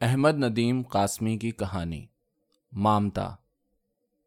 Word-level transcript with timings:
احمد 0.00 0.34
ندیم 0.34 0.82
قاسمی 0.82 1.38
کی 1.38 1.50
کہانی، 1.50 2.06
مامتا۔ 2.72 3.28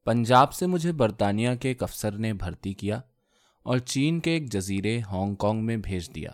پنجاب 0.04 0.54
سے 0.54 0.66
مجھے 0.66 0.92
برطانیہ 0.92 1.50
کے 1.62 1.68
ایک 1.68 1.84
افسر 1.84 2.12
نے 2.12 2.34
بھرتی 2.34 2.74
کیا 2.74 3.00
اور 3.64 3.78
چین 3.78 4.20
کے 4.20 4.32
ایک 4.32 4.52
جزیرے 4.52 5.00
ہانگ 5.02 5.36
کانگ 5.36 5.66
میں 5.66 5.78
بھیج 5.78 6.16
دیا، 6.16 6.32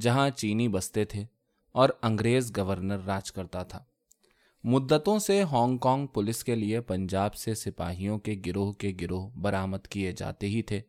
جہاں 0.00 0.28
چینی 0.30 0.68
بستے 0.68 1.04
تھے 1.04 1.24
اور 1.72 1.88
انگریز 2.02 2.56
گورنر 2.56 3.04
راج 3.06 3.32
کرتا 3.32 3.62
تھا۔ 3.62 3.82
مدتوں 4.64 5.18
سے 5.18 5.42
ہانگ 5.42 5.78
کانگ 5.78 6.06
پولیس 6.06 6.44
کے 6.44 6.54
لیے 6.54 6.80
پنجاب 6.80 7.34
سے 7.34 7.54
سپاہیوں 7.54 8.18
کے 8.18 8.34
گروہ 8.46 8.72
کے 8.72 8.92
گروہ 9.00 9.30
برآمد 9.30 9.86
کیے 9.86 10.12
جاتے 10.12 10.46
ہی 10.46 10.62
تھے، 10.62 10.80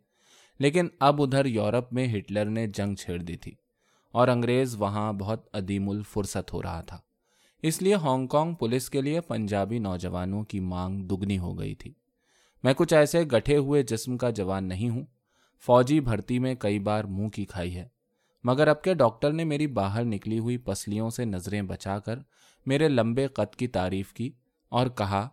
لیکن 0.59 0.87
اب 0.99 1.21
ادھر 1.21 1.45
یورپ 1.45 1.93
میں 1.93 2.07
ہٹلر 2.17 2.45
نے 2.45 2.67
جنگ 2.67 2.95
چھیڑ 2.95 3.21
دی 3.21 3.35
تھی 3.35 3.55
اور 4.11 4.27
انگریز 4.27 4.75
وہاں 4.75 5.13
بہت 5.13 5.55
عدیم 5.55 5.89
الفرصت 5.89 6.53
ہو 6.53 6.61
رہا 6.63 6.81
تھا۔ 6.81 6.99
اس 7.61 7.81
لیے 7.81 7.95
ہانگ 7.95 8.27
کانگ 8.27 8.53
پولیس 8.53 8.89
کے 8.89 9.01
لیے 9.01 9.21
پنجابی 9.21 9.79
نوجوانوں 9.79 10.43
کی 10.43 10.59
مانگ 10.59 11.07
دگنی 11.07 11.37
ہو 11.37 11.59
گئی 11.59 11.75
تھی۔ 11.75 11.93
میں 12.63 12.73
کچھ 12.73 12.93
ایسے 12.93 13.23
گٹھے 13.23 13.57
ہوئے 13.57 13.83
جسم 13.83 14.17
کا 14.17 14.29
جوان 14.29 14.63
نہیں 14.67 14.89
ہوں۔ 14.89 15.05
فوجی 15.65 15.99
بھرتی 15.99 16.39
میں 16.39 16.55
کئی 16.55 16.79
بار 16.79 17.03
منہ 17.03 17.27
کی 17.27 17.45
کھائی 17.45 17.75
ہے۔ 17.75 17.87
مگر 18.43 18.67
اب 18.67 18.81
کے 18.81 18.93
ڈاکٹر 18.93 19.31
نے 19.31 19.43
میری 19.43 19.67
باہر 19.67 20.03
نکلی 20.03 20.39
ہوئی 20.39 20.57
پسلیوں 20.57 21.09
سے 21.09 21.25
نظریں 21.25 21.61
بچا 21.61 21.99
کر 21.99 22.19
میرے 22.65 22.87
لمبے 22.87 23.27
قد 23.27 23.55
کی 23.55 23.67
تعریف 23.67 24.13
کی 24.13 24.31
اور 24.69 24.87
کہا 24.87 25.29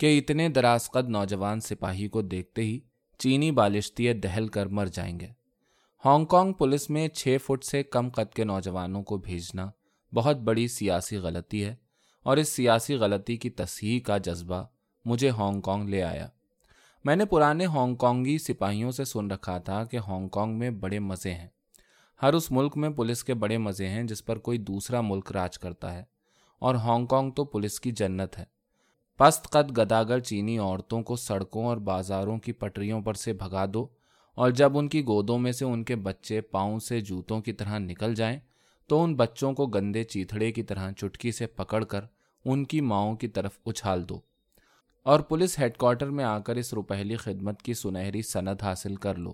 کہ 0.00 0.18
اتنے 0.18 0.48
دراز 0.48 0.90
قد 0.90 1.08
نوجوان 1.08 1.60
سپاہی 1.60 2.08
کو 2.08 2.22
دیکھتے 2.22 2.62
ہی 2.62 2.80
چینی 3.18 3.50
بالشتی 3.50 4.12
دہل 4.12 4.48
کر 4.48 4.66
مر 4.66 4.86
جائیں 4.86 5.20
گے۔ 5.20 5.28
ہانگ 6.04 6.24
کانگ 6.24 6.52
پولیس 6.52 6.90
میں 6.90 7.08
چھ 7.08 7.36
فٹ 7.44 7.64
سے 7.64 7.82
کم 7.82 8.08
قد 8.08 8.34
کے 8.34 8.44
نوجوانوں 8.44 9.02
کو 9.02 9.16
بھیجنا 9.16 9.70
بہت 10.12 10.36
بڑی 10.36 10.66
سیاسی 10.68 11.16
غلطی 11.16 11.64
ہے 11.64 11.74
اور 12.26 12.36
اس 12.36 12.48
سیاسی 12.48 12.94
غلطی 12.94 13.36
کی 13.36 13.50
تصحیح 13.50 14.00
کا 14.00 14.18
جذبہ 14.18 14.62
مجھے 15.04 15.30
ہانگ 15.30 15.60
کانگ 15.60 15.88
لے 15.88 16.02
آیا۔ 16.02 16.26
میں 17.04 17.16
نے 17.16 17.24
پرانے 17.24 17.66
ہانگ 17.66 17.94
کانگی 17.96 18.36
سپاہیوں 18.38 18.90
سے 18.90 19.04
سن 19.04 19.30
رکھا 19.30 19.58
تھا 19.58 19.82
کہ 19.84 19.96
ہانگ 19.96 20.28
کانگ 20.28 20.58
میں 20.58 20.70
بڑے 20.70 20.98
مزے 20.98 21.34
ہیں۔ 21.34 21.48
ہر 22.20 22.34
اس 22.34 22.50
ملک 22.50 22.76
میں 22.76 22.88
پولیس 22.90 23.24
کے 23.24 23.34
بڑے 23.34 23.58
مزے 23.58 23.88
ہیں 23.88 24.02
جس 24.02 24.24
پر 24.24 24.38
کوئی 24.38 24.58
دوسرا 24.58 25.00
ملک 25.00 25.32
راج 25.32 25.58
کرتا 25.58 25.94
ہے، 25.94 26.04
اور 26.62 26.74
ہانگ 26.74 27.06
کانگ 27.06 27.30
تو 27.30 27.44
پولیس 27.44 27.78
کی 27.80 27.90
جنت 27.90 28.38
ہے۔ 28.38 28.44
پست 29.20 29.48
قد 29.50 29.76
گداگر 29.78 30.18
چینی 30.18 30.58
عورتوں 30.58 31.02
کو 31.02 31.16
سڑکوں 31.16 31.64
اور 31.66 31.76
بازاروں 31.76 32.38
کی 32.38 32.52
پٹریوں 32.52 33.00
پر 33.02 33.14
سے 33.14 33.32
بھگا 33.32 33.64
دو 33.74 33.86
اور 34.38 34.50
جب 34.50 34.78
ان 34.78 34.88
کی 34.88 35.02
گودوں 35.06 35.38
میں 35.38 35.52
سے 35.52 35.64
ان 35.64 35.84
کے 35.84 35.96
بچے 35.96 36.40
پاؤں 36.40 36.78
سے 36.78 37.00
جوتوں 37.00 37.40
کی 37.40 37.52
طرح 37.52 37.78
نکل 37.78 38.14
جائیں 38.14 38.38
تو 38.88 39.02
ان 39.02 39.14
بچوں 39.14 39.52
کو 39.52 39.66
گندے 39.66 40.04
چیتڑے 40.04 40.52
کی 40.52 40.62
طرح 40.62 40.90
چٹکی 40.92 41.32
سے 41.32 41.46
پکڑ 41.46 41.84
کر 41.84 42.04
ان 42.44 42.64
کی 42.64 42.80
ماؤں 42.80 43.16
کی 43.16 43.28
طرف 43.28 43.58
اچھال 43.66 44.08
دو 44.08 44.20
اور 45.02 45.20
پولیس 45.20 45.58
ہیڈ 45.58 45.76
کوارٹر 45.76 46.10
میں 46.10 46.24
آ 46.24 46.38
کر 46.38 46.56
اس 46.56 46.74
روپہلی 46.74 47.16
خدمت 47.16 47.62
کی 47.62 47.74
سنہری 47.74 48.22
سند 48.22 48.62
حاصل 48.62 48.96
کر 48.96 49.14
لو۔ 49.14 49.32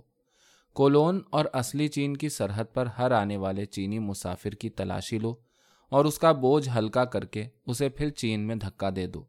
کولون 0.72 1.20
اور 1.30 1.44
اصلی 1.52 1.88
چین 1.88 2.16
کی 2.16 2.28
سرحد 2.28 2.64
پر 2.74 2.86
ہر 2.86 3.10
آنے 3.10 3.36
والے 3.36 3.64
چینی 3.64 3.98
مسافر 3.98 4.50
کی 4.50 4.70
تلاشی 4.70 5.18
لو 5.18 5.34
اور 5.88 6.04
اس 6.04 6.18
کا 6.18 6.32
بوجھ 6.32 6.68
ہلکا 6.78 7.04
کر 7.04 7.24
کے 7.24 7.44
اسے 7.66 7.88
پھر 7.88 8.08
چین 8.10 8.40
میں 8.40 8.56
دھکا 8.56 8.90
دے 8.96 9.06
دو۔ 9.06 9.24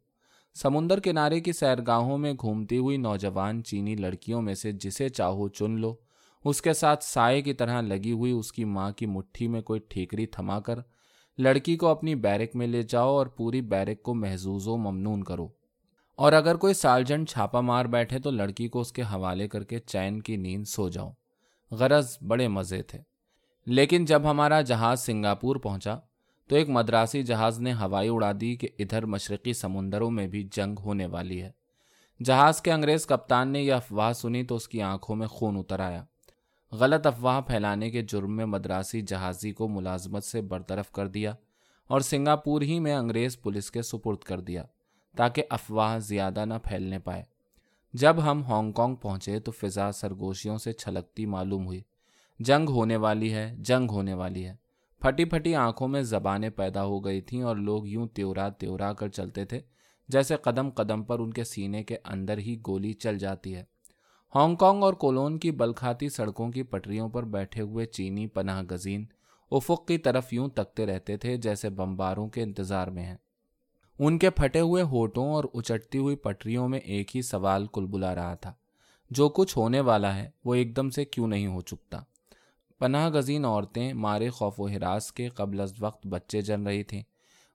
سمندر 0.56 1.00
کنارے 1.00 1.40
کی 1.40 1.52
سیرگاہوں 1.52 2.18
میں 2.18 2.34
گھومتی 2.34 2.78
ہوئی 2.78 2.98
نوجوان 2.98 3.64
چینی 3.64 3.96
لڑکیوں 3.96 4.42
میں 4.42 4.54
سے 4.54 4.72
جسے 4.72 5.10
چاہو 5.10 5.48
چن 5.48 5.72
لو۔ 5.72 5.96
اس 6.46 6.62
کے 6.62 6.74
ساتھ 6.74 7.04
سائے 7.04 7.42
کی 7.42 7.54
طرح 7.54 7.82
لگی 7.82 8.12
ہوئی 8.12 8.32
اس 8.32 8.52
کی 8.52 8.66
ماں 8.66 8.92
کی 8.92 9.06
مٹھی 9.06 9.48
میں 9.48 9.62
کوئی 9.62 9.80
ٹھیکری 9.80 10.26
تھما 10.26 10.60
کر، 10.60 10.80
لڑکی 11.38 11.78
کو 11.78 11.88
اپنی 11.88 12.16
بیرک 12.16 12.56
میں 12.56 12.68
لے 12.68 12.84
جاؤ 12.84 13.10
اور 13.10 13.28
پوری 13.28 13.62
بیرک 13.62 14.04
کو 14.04 14.14
محظوظ 14.14 14.68
و 14.68 14.78
ممنون 14.78 15.24
کرو۔ 15.24 15.48
اور 16.16 16.34
اگر 16.34 16.56
کوئی 16.56 16.74
سالجنٹ 16.74 17.30
چھاپا 17.30 17.62
مار 17.62 17.86
بیٹھے 17.86 18.20
تو 18.20 18.32
لڑکی 18.32 18.68
کو 18.68 18.80
اس 18.80 18.92
کے 18.92 19.02
حوالے 19.02 19.48
کر 19.48 19.64
کے 19.64 19.80
چین 19.80 20.22
کی 20.22 20.36
نیند 20.36 20.66
سو 20.66 20.90
جاؤ۔ 20.90 21.12
غرض 21.72 22.18
بڑے 22.28 22.48
مزے 22.48 22.82
تھے۔ 22.82 23.00
لیکن 23.66 24.06
جب 24.06 24.22
ہمارا 24.32 24.62
جہاز 24.62 25.06
سنگاپور 25.06 25.56
پہنچا، 25.56 26.00
تو 26.48 26.56
ایک 26.56 26.70
مدراسی 26.70 27.24
جہاز 27.24 27.60
نے 27.60 27.74
ہوائی 27.74 28.10
اڑا 28.10 28.32
دی 28.42 28.56
کہ 28.56 28.68
ادھر 28.80 29.06
مشرقی 29.06 29.54
سمندروں 29.54 30.12
میں 30.12 30.28
بھی 30.28 30.50
جنگ 30.52 30.80
ہونے 30.80 31.06
والی 31.06 31.42
ہے۔ 31.42 31.52
جہاز 32.24 32.62
کے 32.62 32.72
انگریز 32.72 33.06
کپتان 33.06 33.48
نے 33.48 33.62
یہ 33.62 33.74
افواہ 33.74 34.14
سنی 34.14 34.44
تو 34.44 34.56
اس 34.56 34.68
کی 34.68 34.82
آنکھوں 34.82 35.16
میں 35.16 35.28
خون 35.28 35.58
اتر 35.58 35.80
آیا۔ 35.80 36.06
غلط 36.72 37.08
افواہ 37.08 37.42
پھیلانے 37.42 37.92
کے 37.92 38.02
جرم 38.02 38.36
میں 38.36 38.46
مدراسی 38.46 39.02
جہازی 39.02 39.52
کو 39.52 39.68
ملازمت 39.68 40.24
سے 40.24 40.42
برطرف 40.42 40.92
کر 40.92 41.08
دیا 41.08 41.34
اور 41.88 42.00
سنگاپور 42.00 42.62
ہی 42.62 42.80
میں 42.80 42.94
انگریز 42.94 43.42
پولیس 43.42 43.72
کے 43.72 43.82
سپرد 43.82 44.18
کر 44.18 44.40
دیا 44.40 44.64
تاکہ 45.18 45.44
افواہ 45.50 46.00
زیادہ 46.00 46.46
نہ 46.46 46.54
پھیلنے 46.64 47.00
پائے۔ 47.00 47.24
جب 47.94 48.16
ہم 48.24 48.44
ہانگ 48.44 48.72
کانگ 48.72 48.96
پہنچے 48.96 49.40
تو 49.40 49.52
فضا 49.52 49.92
سرگوشیوں 49.92 50.58
سے 50.58 50.74
چھلکتی 50.74 51.26
معلوم 51.26 51.66
ہوئی۔ 51.66 51.82
جنگ 52.40 52.70
ہونے 52.70 52.96
والی 52.96 53.34
ہے، 53.34 53.56
جنگ 53.60 53.92
ہونے 53.92 54.14
والی 54.14 54.46
ہے۔ 54.46 54.56
پھٹی 55.00 55.26
پھٹی 55.26 55.56
آنکھوں 55.56 55.88
میں 55.88 56.02
زبانیں 56.02 56.50
پیدا 56.50 56.84
ہو 56.84 57.06
گئی 57.06 57.22
تھیں 57.22 57.42
اور 57.42 57.56
لوگ 57.56 57.88
یوں 57.88 58.08
تیورا 58.08 58.50
تیورا 58.50 58.94
کر 58.94 59.08
چلتے 59.08 59.46
تھے 59.46 59.62
جیسے 60.08 60.36
قدم 60.36 60.70
قدم 60.70 61.04
پر 61.04 61.20
ان 61.20 61.34
کے 61.34 61.44
سینے 61.44 61.84
کے 61.84 61.98
اندر 62.04 62.38
ہی 62.38 62.60
گولی 62.68 62.94
چل 62.94 63.18
جاتی 63.18 63.56
ہے۔ 63.56 63.64
ہانگ 64.36 64.56
کانگ 64.56 64.84
اور 64.84 64.94
کولون 64.94 65.40
کی 65.40 65.52
بلکھاتی 65.52 66.10
سڑکوں 66.10 66.52
کی 66.52 66.64
پٹریوں 66.64 67.10
پر 67.10 67.24
بیٹھے 67.24 67.62
ہوئے 67.62 67.86
چینی 67.86 68.28
پناہ 68.28 68.64
گزین 68.72 69.06
افق 69.52 69.88
کی 69.88 69.98
طرف 69.98 70.34
یوں 70.34 70.48
تکتے 70.48 70.86
رہتے 70.86 71.18
تھے 71.18 71.38
جیسے 71.38 71.70
بمباروں 71.70 72.30
کے 72.30 72.42
انتظار 72.42 72.88
میں 72.88 73.04
ہیں۔ 73.04 73.16
ان 74.00 74.18
کے 74.18 74.30
پھٹے 74.30 74.60
ہوئے 74.60 74.84
ہوٹوں 74.84 75.34
اور 75.34 75.44
اچٹتی 75.54 75.98
ہوئی 75.98 76.16
پٹریوں 76.16 76.70
میں 76.70 76.80
ایک 76.80 77.16
ہی 77.16 77.22
سوال 77.22 77.68
کل 77.74 77.86
بلا 77.86 78.16
رہا 78.16 78.34
تھا۔ 78.34 78.54
جو 79.12 79.30
کچھ 79.30 79.58
ہونے 79.58 79.80
والا 79.80 80.16
ہے، 80.16 80.30
وہ 80.46 80.56
ایک 80.56 80.76
دم 80.76 80.90
سے 80.90 81.06
کیوں 81.06 81.28
نہیں 81.28 81.48
ہو 81.48 81.62
چکتا؟ 81.62 82.00
پناہ 82.80 83.10
گزین 83.10 83.46
عورتیں 83.46 83.94
مارے 83.94 84.30
خوف 84.30 84.60
و 84.60 84.68
ہراس 84.68 85.12
کے 85.12 85.30
قبل 85.30 85.60
از 85.60 85.74
وقت 85.80 86.08
بچے 86.08 86.42
جن 86.42 86.68
رہی 86.68 86.84
تھیں۔ 86.84 87.04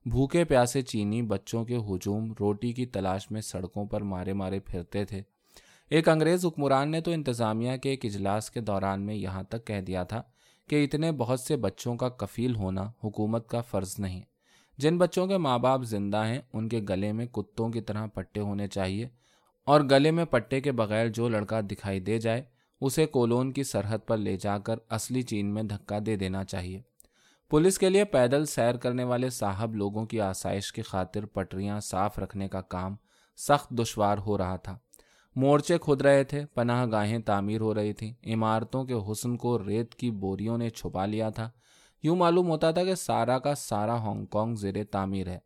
بھوکے 0.05 0.43
پیاسے 0.43 0.81
چینی 0.81 1.21
بچوں 1.21 1.65
کے 1.65 1.77
ہجوم، 1.77 2.33
روٹی 2.39 2.73
کی 2.73 2.85
تلاش 2.85 3.31
میں 3.31 3.41
سڑکوں 3.41 3.85
پر 3.85 4.01
مارے 4.01 4.33
مارے 4.33 4.59
پھرتے 4.59 5.05
تھے۔ 5.05 5.21
ایک 5.91 6.09
انگریز 6.09 6.45
حکمران 6.45 6.91
نے 6.91 7.01
تو 7.01 7.11
انتظامیہ 7.11 7.77
کے 7.77 7.89
ایک 7.89 8.05
اجلاس 8.05 8.51
کے 8.51 8.61
دوران 8.61 9.01
میں 9.01 9.15
یہاں 9.15 9.43
تک 9.43 9.67
کہہ 9.67 9.81
دیا 9.81 10.03
تھا 10.03 10.21
کہ 10.69 10.83
اتنے 10.83 11.11
بہت 11.11 11.39
سے 11.39 11.57
بچوں 11.57 11.95
کا 11.95 12.09
کفیل 12.09 12.55
ہونا 12.55 12.91
حکومت 13.03 13.49
کا 13.49 13.61
فرض 13.61 13.95
نہیں۔ 13.99 14.21
جن 14.77 14.97
بچوں 14.97 15.27
کے 15.27 15.37
ماں 15.37 15.59
باپ 15.59 15.83
زندہ 15.83 16.25
ہیں، 16.25 16.41
ان 16.53 16.69
کے 16.69 16.81
گلے 16.89 17.11
میں 17.11 17.25
کتوں 17.25 17.69
کی 17.69 17.81
طرح 17.81 18.05
پٹے 18.05 18.39
ہونے 18.39 18.67
چاہیے 18.67 19.09
اور 19.65 19.81
گلے 19.81 20.11
میں 20.11 20.25
پٹے 20.25 20.61
کے 20.61 20.71
بغیر 20.71 21.07
جو 21.07 21.29
لڑکا 21.29 21.61
دکھائی 21.61 21.99
دے 21.99 22.17
جائے، 22.17 22.43
اسے 22.81 23.05
کولون 23.05 23.51
کی 23.51 23.63
سرحد 23.63 23.99
پر 24.07 24.17
لے 24.17 24.37
جا 24.37 24.57
کر 24.57 24.75
اصلی 24.89 25.21
چین 25.21 25.53
میں 25.53 25.63
دھکا 25.63 25.99
دے 26.05 26.15
دینا 26.15 26.43
چاہیے۔ 26.43 26.81
پولیس 27.49 27.79
کے 27.79 27.89
لیے 27.89 28.05
پیدل 28.05 28.45
سیر 28.45 28.75
کرنے 28.75 29.03
والے 29.03 29.29
صاحب 29.29 29.75
لوگوں 29.75 30.05
کی 30.05 30.21
آسائش 30.21 30.73
کی 30.73 30.81
خاطر 30.81 31.25
پٹریاں 31.25 31.79
صاف 31.79 32.19
رکھنے 32.19 32.47
کا 32.47 32.61
کام 32.61 32.95
سخت 33.37 33.69
دشوار 33.69 34.17
ہو 34.17 34.37
رہا 34.37 34.55
تھا۔ 34.55 34.77
مورچے 35.35 35.77
کھد 35.77 36.01
رہے 36.01 36.23
تھے، 36.23 36.45
پناہ 36.45 36.85
گاہیں 36.91 37.19
تعمیر 37.19 37.61
ہو 37.61 37.73
رہی 37.73 37.93
تھیں۔ 37.93 38.13
عمارتوں 38.27 38.83
کے 38.83 38.93
حسن 39.11 39.37
کو 39.37 39.67
ریت 39.67 39.95
کی 39.95 40.11
بوریوں 40.11 40.57
نے 40.57 40.69
چھپا 40.69 41.05
لیا 41.05 41.29
تھا۔ 41.29 41.49
یوں 42.03 42.15
معلوم 42.15 42.49
ہوتا 42.49 42.71
تھا 42.71 42.83
کہ 42.83 42.95
سارا 42.95 43.39
کا 43.39 43.55
سارا 43.55 43.95
ہانگ 43.99 44.25
کانگ 44.25 44.55
زیر 44.55 44.83
تعمیر 44.91 45.27
ہے۔ 45.27 45.39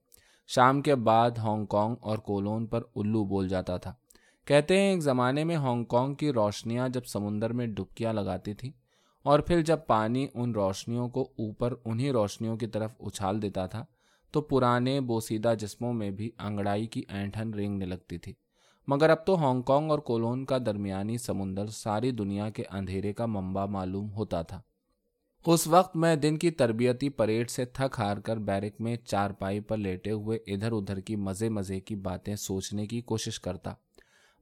شام 0.48 0.82
کے 0.82 0.96
بعد 0.96 1.32
ہانگ 1.38 1.66
کانگ 1.66 1.96
اور 2.02 2.18
کولون 2.18 2.68
پر 2.68 2.82
الو 2.96 3.24
بول 3.24 3.48
جاتا 3.48 3.78
تھا۔ 3.78 3.94
کہتے 4.46 4.80
ہیں، 4.80 4.90
ایک 4.90 5.00
زمانے 5.00 5.44
میں 5.44 5.56
ہانگ 5.56 5.84
کانگ 5.84 6.14
کی 6.14 6.32
روشنیاں 6.32 6.90
جب 6.90 7.06
سمندر 7.06 7.54
میں 7.54 7.68
ڈبکیاں 7.68 8.14
لگاتی 8.14 8.54
تھیں 8.54 8.72
اور 9.24 9.40
پھر 9.40 9.62
جب 9.62 9.78
پانی 9.88 10.28
ان 10.34 10.52
روشنیوں 10.52 11.10
کو 11.10 11.22
اوپر 11.22 11.74
انہی 11.86 12.12
روشنیوں 12.12 12.58
کی 12.58 12.68
طرف 12.68 12.96
اچھال 13.00 13.42
دیتا 13.42 13.66
تھا، 13.66 13.86
تو 14.32 14.42
پرانے 14.42 15.02
بوسیدہ 15.02 15.54
جسموں 15.60 15.94
میں 15.94 16.12
بھی 16.12 16.32
انگڑائی 16.40 16.86
کی 16.86 17.04
اینٹھن 17.10 17.54
رینگنے 17.54 17.86
لگتی 17.86 18.18
تھی۔ 18.18 18.34
مگر 18.88 19.10
اب 19.10 19.26
تو 19.26 19.36
ہانگ 19.36 19.62
کانگ 19.62 19.92
اور 19.92 20.00
کولون 20.00 20.46
کا 20.46 20.58
درمیانی 20.66 21.18
سمندر 21.18 21.68
ساری 21.68 22.12
دنیا 22.12 22.50
کے 22.50 22.64
اندھیرے 22.70 23.14
کا 23.14 23.26
منبع 23.26 23.66
معلوم 23.66 24.12
ہوتا 24.12 24.42
تھا۔ 24.42 24.62
اس 25.46 25.68
وقت 25.68 25.96
میں 25.96 26.16
دن 26.16 26.38
کی 26.38 26.52
تربیتی 26.52 27.10
پریڈ 27.10 27.50
سے 27.50 27.66
تھک 27.66 27.96
ہار 28.00 28.18
کر 28.18 28.38
بیرک 28.38 28.82
میں 28.82 28.96
چار 28.96 29.32
پائی 29.32 29.60
پر 29.60 29.78
لیٹے 29.78 30.12
ہوئے 30.12 30.40
ادھر 30.48 30.72
ادھر 30.72 31.00
کی 31.00 31.16
مزے 31.16 31.50
مزے 31.50 31.80
کی 31.80 31.96
باتیں 31.96 32.36
سوچنے 32.36 32.86
کی 32.86 33.02
کوشش 33.02 33.40
کرتا۔ 33.40 33.74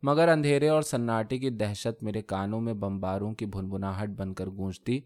مگر 0.03 0.27
اندھیرے 0.27 0.69
اور 0.69 0.81
سناٹے 0.81 1.37
کی 1.37 1.49
دہشت 1.49 2.03
میرے 2.03 2.21
کانوں 2.21 2.61
میں 2.61 2.73
بمباروں 2.73 3.33
کی 3.33 3.45
بھنبناہٹ 3.45 4.09
بن 4.09 4.33
کر 4.33 4.47
گونجتی 4.47 4.99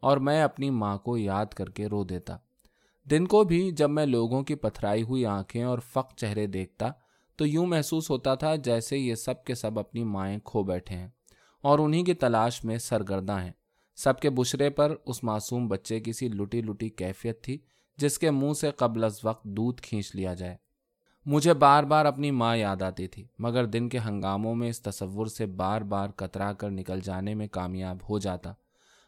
اور 0.00 0.16
میں 0.16 0.42
اپنی 0.42 0.70
ماں 0.70 0.98
کو 0.98 1.16
یاد 1.16 1.46
کر 1.46 1.70
کے 1.70 1.86
رو 1.86 2.04
دیتا۔ 2.04 2.36
دن 3.10 3.26
کو 3.26 3.44
بھی 3.44 3.70
جب 3.70 3.90
میں 3.90 4.06
لوگوں 4.06 4.42
کی 4.42 4.54
پتھرائی 4.54 5.02
ہوئی 5.02 5.26
آنکھیں 5.26 5.62
اور 5.62 5.78
فق 5.78 6.14
چہرے 6.16 6.46
دیکھتا 6.46 6.90
تو 7.36 7.46
یوں 7.46 7.66
محسوس 7.66 8.10
ہوتا 8.10 8.34
تھا 8.34 8.56
جیسے 8.56 8.98
یہ 8.98 9.14
سب 9.14 9.44
کے 9.44 9.54
سب 9.54 9.78
اپنی 9.78 10.04
مائیں 10.04 10.38
کھو 10.44 10.62
بیٹھے 10.62 10.94
ہیں 10.94 11.08
اور 11.62 11.78
انہی 11.78 12.04
کی 12.04 12.14
تلاش 12.14 12.64
میں 12.64 12.78
سرگرداں 12.78 13.40
ہیں۔ 13.40 13.52
سب 13.96 14.20
کے 14.20 14.30
بشرے 14.30 14.70
پر 14.70 14.94
اس 15.06 15.24
معصوم 15.24 15.68
بچے 15.68 16.00
کی 16.00 16.12
سی 16.12 16.28
لٹی 16.28 16.60
لٹی 16.60 16.88
کیفیت 16.88 17.44
تھی 17.44 17.58
جس 17.96 18.18
کے 18.18 18.30
منہ 18.30 18.52
سے 18.52 18.70
قبل 18.70 19.04
از 19.04 19.20
وقت 19.24 19.44
دودھ 19.44 19.82
کھینچ 19.82 20.14
لیا 20.14 20.34
جائے۔ 20.34 20.56
مجھے 21.26 21.54
بار 21.54 21.84
بار 21.84 22.06
اپنی 22.06 22.30
ماں 22.30 22.56
یاد 22.56 22.82
آتی 22.82 23.06
تھی، 23.06 23.26
مگر 23.38 23.64
دن 23.64 23.88
کے 23.88 23.98
ہنگاموں 23.98 24.54
میں 24.54 24.68
اس 24.68 24.82
تصور 24.82 25.26
سے 25.26 25.46
بار 25.46 25.80
بار 25.80 26.08
کترا 26.08 26.52
کر 26.52 26.70
نکل 26.70 27.00
جانے 27.00 27.34
میں 27.34 27.46
کامیاب 27.46 27.96
ہو 28.08 28.18
جاتا۔ 28.18 28.52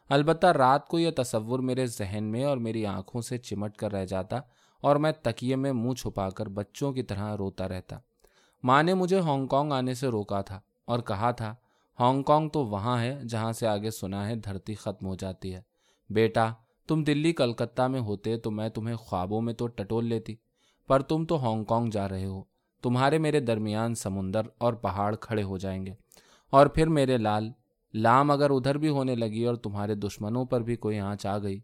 البتہ 0.09 0.47
رات 0.47 0.87
کو 0.87 0.99
یہ 0.99 1.09
تصور 1.15 1.59
میرے 1.59 1.85
ذہن 1.85 2.23
میں 2.23 2.43
اور 2.43 2.57
میری 2.57 2.85
آنکھوں 2.85 3.21
سے 3.21 3.37
چمٹ 3.37 3.77
کر 3.77 3.91
رہ 3.91 4.05
جاتا 4.05 4.39
اور 4.81 4.95
میں 4.95 5.11
تکیے 5.11 5.55
میں 5.55 5.73
منہ 5.73 5.93
چھپا 5.93 6.29
کر 6.29 6.45
بچوں 6.45 6.93
کی 6.93 7.03
طرح 7.03 7.37
روتا 7.37 7.67
رہتا۔ 7.67 7.99
ماں 8.63 8.83
نے 8.83 8.93
مجھے 8.93 9.19
ہانگ 9.19 9.47
کانگ 9.47 9.71
آنے 9.71 9.93
سے 9.93 10.07
روکا 10.07 10.41
تھا 10.41 10.59
اور 10.85 10.99
کہا 10.99 11.31
تھا، 11.31 11.55
ہانگ 11.99 12.23
کانگ 12.23 12.49
تو 12.49 12.65
وہاں 12.65 13.01
ہے 13.01 13.19
جہاں 13.29 13.51
سے 13.51 13.67
آگے 13.67 13.91
سنا 13.91 14.27
ہے 14.27 14.35
دھرتی 14.35 14.75
ختم 14.75 15.05
ہو 15.05 15.15
جاتی 15.15 15.55
ہے۔ 15.55 15.61
بیٹا، 16.09 16.53
تم 16.87 17.03
دلی 17.03 17.33
کلکتہ 17.33 17.81
میں 17.81 17.99
ہوتے 17.99 18.37
تو 18.37 18.51
میں 18.51 18.69
تمہیں 18.69 18.95
خوابوں 18.95 19.41
میں 19.41 19.53
تو 19.53 19.67
ٹٹول 19.67 20.05
لیتی، 20.05 20.35
پر 20.87 20.99
تم 20.99 21.25
تو 21.25 21.47
ہانگ 21.47 21.63
کانگ 21.63 21.89
جا 21.89 22.09
رہے 22.09 22.25
ہو۔ 22.25 22.43
تمہارے 22.81 23.17
میرے 23.17 23.39
درمیان 23.39 23.95
سمندر 23.95 24.41
اور 24.57 24.73
پہاڑ 24.73 25.15
کھڑے 25.15 25.43
ہو 25.43 25.57
جائیں 25.57 25.85
گے۔ 25.85 25.93
اور 26.49 26.67
پھر 26.67 26.87
میرے 26.87 27.17
لال، 27.17 27.51
لام 27.93 28.31
اگر 28.31 28.49
ادھر 28.49 28.77
بھی 28.77 28.89
ہونے 28.89 29.15
لگی 29.15 29.45
اور 29.45 29.55
تمہارے 29.55 29.95
دشمنوں 29.95 30.45
پر 30.45 30.61
بھی 30.61 30.75
کوئی 30.75 30.99
آنچ 30.99 31.25
آ 31.25 31.37
گئی، 31.37 31.59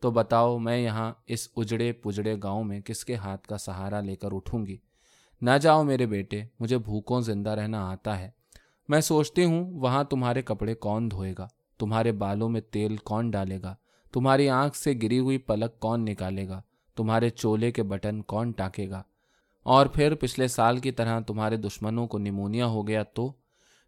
تو 0.00 0.10
بتاؤ 0.10 0.58
میں 0.58 0.78
یہاں 0.78 1.12
اس 1.26 1.48
اجڑے 1.56 1.92
پجڑے 1.92 2.36
گاؤں 2.42 2.64
میں 2.64 2.80
کس 2.80 3.04
کے 3.04 3.14
ہاتھ 3.14 3.48
کا 3.48 3.58
سہارا 3.58 4.00
لے 4.00 4.16
کر 4.16 4.28
اٹھوں 4.32 4.66
گی؟ 4.66 4.76
نہ 5.42 5.50
جاؤ 5.62 5.82
میرے 5.82 6.06
بیٹے، 6.06 6.42
مجھے 6.60 6.78
بھوکوں 6.78 7.20
زندہ 7.20 7.50
رہنا 7.50 7.90
آتا 7.90 8.18
ہے۔ 8.18 8.30
میں 8.88 9.00
سوچتی 9.00 9.44
ہوں، 9.44 9.80
وہاں 9.80 10.04
تمہارے 10.04 10.42
کپڑے 10.42 10.74
کون 10.74 11.10
دھوئے 11.10 11.34
گا؟ 11.38 11.48
تمہارے 11.78 12.12
بالوں 12.12 12.48
میں 12.48 12.60
تیل 12.60 12.96
کون 12.96 13.30
ڈالے 13.30 13.62
گا؟ 13.62 13.74
تمہاری 14.12 14.48
آنکھ 14.48 14.76
سے 14.76 14.94
گری 15.02 15.18
ہوئی 15.18 15.38
پلک 15.38 15.80
کون 15.80 16.04
نکالے 16.04 16.48
گا؟ 16.48 16.62
تمہارے 16.96 17.30
چولے 17.30 17.70
کے 17.70 17.82
بٹن 17.82 18.22
کون 18.22 18.50
ٹاکے 18.50 18.90
گا؟ 18.90 19.02
اور 19.62 19.86
پھر 19.86 20.14
پچھلے 20.14 20.48
سال 20.48 20.78
کی 20.78 20.90
طرح 20.90 21.20
تمہارے 21.20 21.56
دشمنوں 21.56 22.06
کو 22.06 22.18
نمونیا 22.18 22.66
ہو 22.66 22.88
گیا 22.88 23.02
تو؟ 23.02 23.32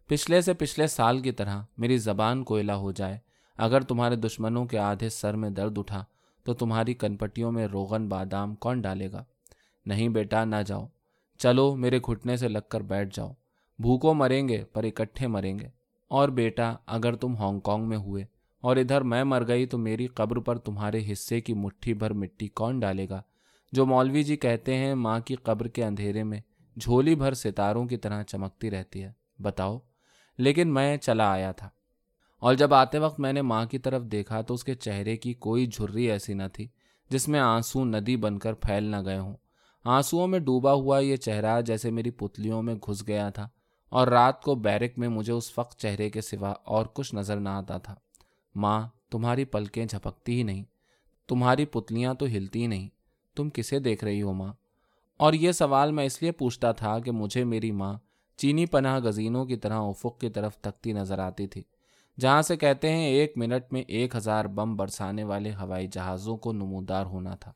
پچھلے 0.07 0.41
سے 0.41 0.53
پچھلے 0.53 0.87
سال 0.87 1.19
کی 1.19 1.31
طرح 1.31 1.61
میری 1.77 1.97
زبان 1.97 2.43
کوئلہ 2.43 2.71
ہو 2.71 2.91
جائے۔ 2.91 3.17
اگر 3.57 3.81
تمہارے 3.81 4.15
دشمنوں 4.15 4.65
کے 4.65 4.77
آدھے 4.77 5.09
سر 5.09 5.33
میں 5.33 5.49
درد 5.49 5.77
اٹھا، 5.77 6.03
تو 6.43 6.53
تمہاری 6.53 6.93
کنپٹیوں 6.93 7.51
میں 7.51 7.67
روغن 7.67 8.07
بادام 8.07 8.55
کون 8.55 8.81
ڈالے 8.81 9.11
گا؟ 9.11 9.23
نہیں 9.85 10.09
بیٹا، 10.09 10.45
نہ 10.45 10.55
جاؤ۔ 10.67 10.87
چلو 11.39 11.75
میرے 11.75 11.99
گھٹنے 11.99 12.37
سے 12.37 12.47
لگ 12.47 12.59
کر 12.69 12.81
بیٹھ 12.81 13.15
جاؤ۔ 13.15 13.33
بھوکوں 13.79 14.13
مریں 14.13 14.47
گے، 14.47 14.63
پر 14.73 14.83
اکٹھے 14.83 15.27
مریں 15.27 15.59
گے۔ 15.59 15.67
اور 16.07 16.29
بیٹا، 16.29 16.75
اگر 16.85 17.15
تم 17.15 17.35
ہانگ 17.35 17.59
کانگ 17.59 17.89
میں 17.89 17.97
ہوئے 17.97 18.25
اور 18.61 18.77
ادھر 18.77 19.01
میں 19.01 19.23
مر 19.23 19.47
گئی 19.47 19.65
تو 19.65 19.77
میری 19.77 20.07
قبر 20.07 20.39
پر 20.39 20.57
تمہارے 20.57 21.11
حصے 21.11 21.41
کی 21.41 21.53
مٹھی 21.53 21.93
بھر 21.93 22.13
مٹی 22.13 22.47
کون 22.47 22.79
ڈالے 22.79 23.09
گا؟ 23.09 23.21
جو 23.71 23.85
مولوی 23.85 24.23
جی 24.23 24.37
کہتے 24.37 24.77
ہیں، 24.77 24.95
ماں 24.95 25.19
کی 25.19 25.35
قبر 25.35 25.67
کے 25.67 25.83
اندھیرے 25.83 26.23
میں 26.23 26.41
جھولی 26.79 27.15
بھر 27.15 27.33
ستاروں 27.33 27.85
کی 27.85 27.97
طرح 27.97 28.23
چمکتی 28.23 28.71
رہتی 28.71 29.03
ہے۔ 29.03 29.11
بتاؤ، 29.39 29.79
لیکن 30.37 30.73
میں 30.73 30.97
چلا 30.97 31.31
آیا 31.31 31.51
تھا۔ 31.51 31.69
اور 32.39 32.53
جب 32.53 32.73
آتے 32.73 32.99
وقت 32.99 33.19
میں 33.19 33.33
نے 33.33 33.41
ماں 33.41 33.65
کی 33.65 33.77
طرف 33.77 34.03
دیکھا 34.03 34.41
تو 34.41 34.53
اس 34.53 34.63
کے 34.63 34.73
چہرے 34.73 35.17
کی 35.17 35.33
کوئی 35.33 35.65
جھرری 35.65 36.11
ایسی 36.11 36.33
نہ 36.33 36.43
تھی 36.53 36.67
جس 37.09 37.27
میں 37.27 37.39
آنسو 37.39 37.85
ندی 37.85 38.15
بن 38.15 38.39
کر 38.39 38.53
پھیل 38.53 38.83
نہ 38.83 38.95
گئے 39.05 39.19
ہوں۔ 39.19 39.33
آنسوؤں 39.83 40.27
میں 40.27 40.39
ڈوبا 40.39 40.73
ہوا 40.73 40.99
یہ 40.99 41.15
چہرہ 41.15 41.61
جیسے 41.61 41.91
میری 41.91 42.11
پتلیوں 42.11 42.61
میں 42.61 42.75
گھس 42.75 43.07
گیا 43.07 43.29
تھا 43.29 43.49
اور 43.89 44.07
رات 44.07 44.41
کو 44.41 44.55
بیرک 44.55 44.91
میں 44.97 45.07
مجھے 45.07 45.33
اس 45.33 45.57
وقت 45.57 45.79
چہرے 45.79 46.09
کے 46.09 46.21
سوا 46.21 46.49
اور 46.49 46.85
کچھ 46.93 47.15
نظر 47.15 47.39
نہ 47.39 47.49
آتا 47.49 47.77
تھا۔ 47.77 47.95
ماں، 48.55 48.87
تمہاری 49.11 49.45
پلکیں 49.45 49.85
جھپکتی 49.85 50.37
ہی 50.37 50.43
نہیں، 50.43 50.63
تمہاری 51.27 51.65
پتلیاں 51.65 52.13
تو 52.13 52.25
ہلتی 52.25 52.67
نہیں۔ 52.67 52.89
تم 53.35 53.49
کسے 53.49 53.79
دیکھ 53.79 54.03
رہی 54.03 54.21
ہو 54.21 54.33
ماں؟ 54.33 54.53
اور 55.17 55.33
یہ 55.33 55.51
سوال 55.51 55.91
میں 55.91 56.05
اس 56.05 56.21
لیے 56.21 56.31
پوچھتا 56.31 56.71
تھا 56.71 56.99
کہ 56.99 57.11
مجھے 57.11 57.43
میری 57.43 57.71
ماں 57.71 57.97
چینی 58.37 58.65
پناہ 58.65 58.99
گزینوں 58.99 59.45
کی 59.45 59.55
طرح 59.55 59.79
افق 59.79 60.19
کی 60.19 60.29
طرف 60.29 60.57
تکتی 60.57 60.93
نظر 60.93 61.19
آتی 61.19 61.47
تھی، 61.47 61.63
جہاں 62.19 62.41
سے 62.41 62.57
کہتے 62.57 62.91
ہیں 62.91 63.05
ایک 63.05 63.33
منٹ 63.35 63.73
میں 63.73 63.81
ایک 63.81 64.15
ہزار 64.15 64.45
بم 64.45 64.75
برسانے 64.75 65.23
والے 65.23 65.51
ہوائی 65.51 65.87
جہازوں 65.87 66.37
کو 66.37 66.53
نمودار 66.53 67.05
ہونا 67.05 67.35
تھا۔ 67.35 67.53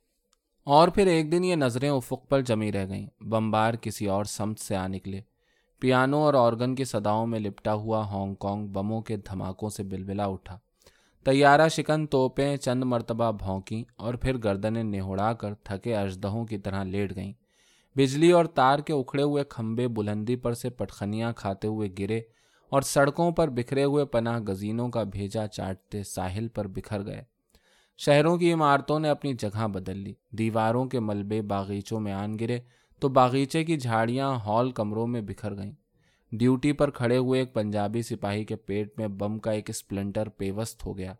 اور 0.65 0.87
پھر 0.87 1.07
ایک 1.07 1.31
دن 1.31 1.43
یہ 1.43 1.55
نظریں 1.55 1.89
افق 1.89 2.29
پر 2.29 2.41
جمی 2.41 2.71
رہ 2.71 2.87
گئیں۔ 2.87 3.07
بمبار 3.21 3.73
کسی 3.73 4.05
اور 4.05 4.25
سمت 4.25 4.59
سے 4.59 4.75
آ 4.75 4.87
نکلے۔ 4.87 5.21
پیانو 5.79 6.17
اور 6.17 6.33
آرگن 6.33 6.75
کی 6.75 6.83
صداؤں 6.83 7.27
میں 7.27 7.39
لپٹا 7.39 7.73
ہوا 7.73 8.05
ہانگ 8.05 8.35
کانگ 8.35 8.67
بموں 8.67 9.01
کے 9.01 9.17
دھماکوں 9.17 9.69
سے 9.69 9.83
بلبلا 9.83 10.25
اٹھا۔ 10.25 10.57
طیارہ 11.23 11.69
شکن 11.69 12.07
توپیں 12.07 12.57
چند 12.57 12.83
مرتبہ 12.83 13.31
بھونکیں 13.31 13.83
اور 13.95 14.13
پھر 14.13 14.37
گردنیں 14.37 14.83
نہوڑا 14.83 15.33
کر 15.33 15.53
تھکے 15.53 15.95
اجدہوں 15.95 16.45
کی 16.45 16.57
طرح 16.57 16.83
لیٹ 16.83 17.15
گئیں۔ 17.15 17.33
بجلی 17.95 18.31
اور 18.31 18.45
تار 18.45 18.79
کے 18.79 18.93
اکھڑے 18.93 19.23
ہوئے 19.23 19.43
کھمبے 19.43 19.87
بلندی 19.87 20.35
پر 20.35 20.53
سے 20.53 20.69
پٹخنیاں 20.69 21.33
کھاتے 21.33 21.67
ہوئے 21.67 21.89
گرے 21.99 22.21
اور 22.69 22.81
سڑکوں 22.81 23.31
پر 23.31 23.47
بکھرے 23.47 23.83
ہوئے 23.83 24.05
پناہ 24.05 24.39
گزینوں 24.39 24.89
کا 24.89 25.03
بھیجا 25.03 25.47
چاٹتے 25.47 26.03
ساحل 26.03 26.47
پر 26.47 26.67
بکھر 26.67 27.05
گئے۔ 27.05 27.32
شہروں 27.97 28.37
کی 28.37 28.53
عمارتوں 28.53 28.99
نے 28.99 29.09
اپنی 29.09 29.33
جگہ 29.33 29.67
بدل 29.67 29.97
لی۔ 29.97 30.13
دیواروں 30.31 30.85
کے 30.85 30.99
ملبے 30.99 31.41
باغیچوں 31.41 31.99
میں 31.99 32.13
آن 32.13 32.39
گرے 32.39 32.59
تو 32.99 33.09
باغیچے 33.09 33.63
کی 33.63 33.77
جھاڑیاں 33.77 34.35
ہال 34.35 34.71
کمروں 34.71 35.07
میں 35.07 35.21
بکھر 35.21 35.57
گئیں۔ 35.57 35.71
ڈیوٹی 36.31 36.71
پر 36.71 36.89
کھڑے 36.89 37.17
ہوئے 37.17 37.39
ایک 37.39 37.53
پنجابی 37.53 38.01
سپاہی 38.01 38.43
کے 38.43 38.55
پیٹ 38.55 38.99
میں 38.99 39.07
بم 39.07 39.39
کا 39.39 39.51
ایک 39.51 39.69
اسپلنٹر 39.69 40.29
پیوست 40.29 40.85
ہو 40.85 40.97
گیا۔ 40.97 41.13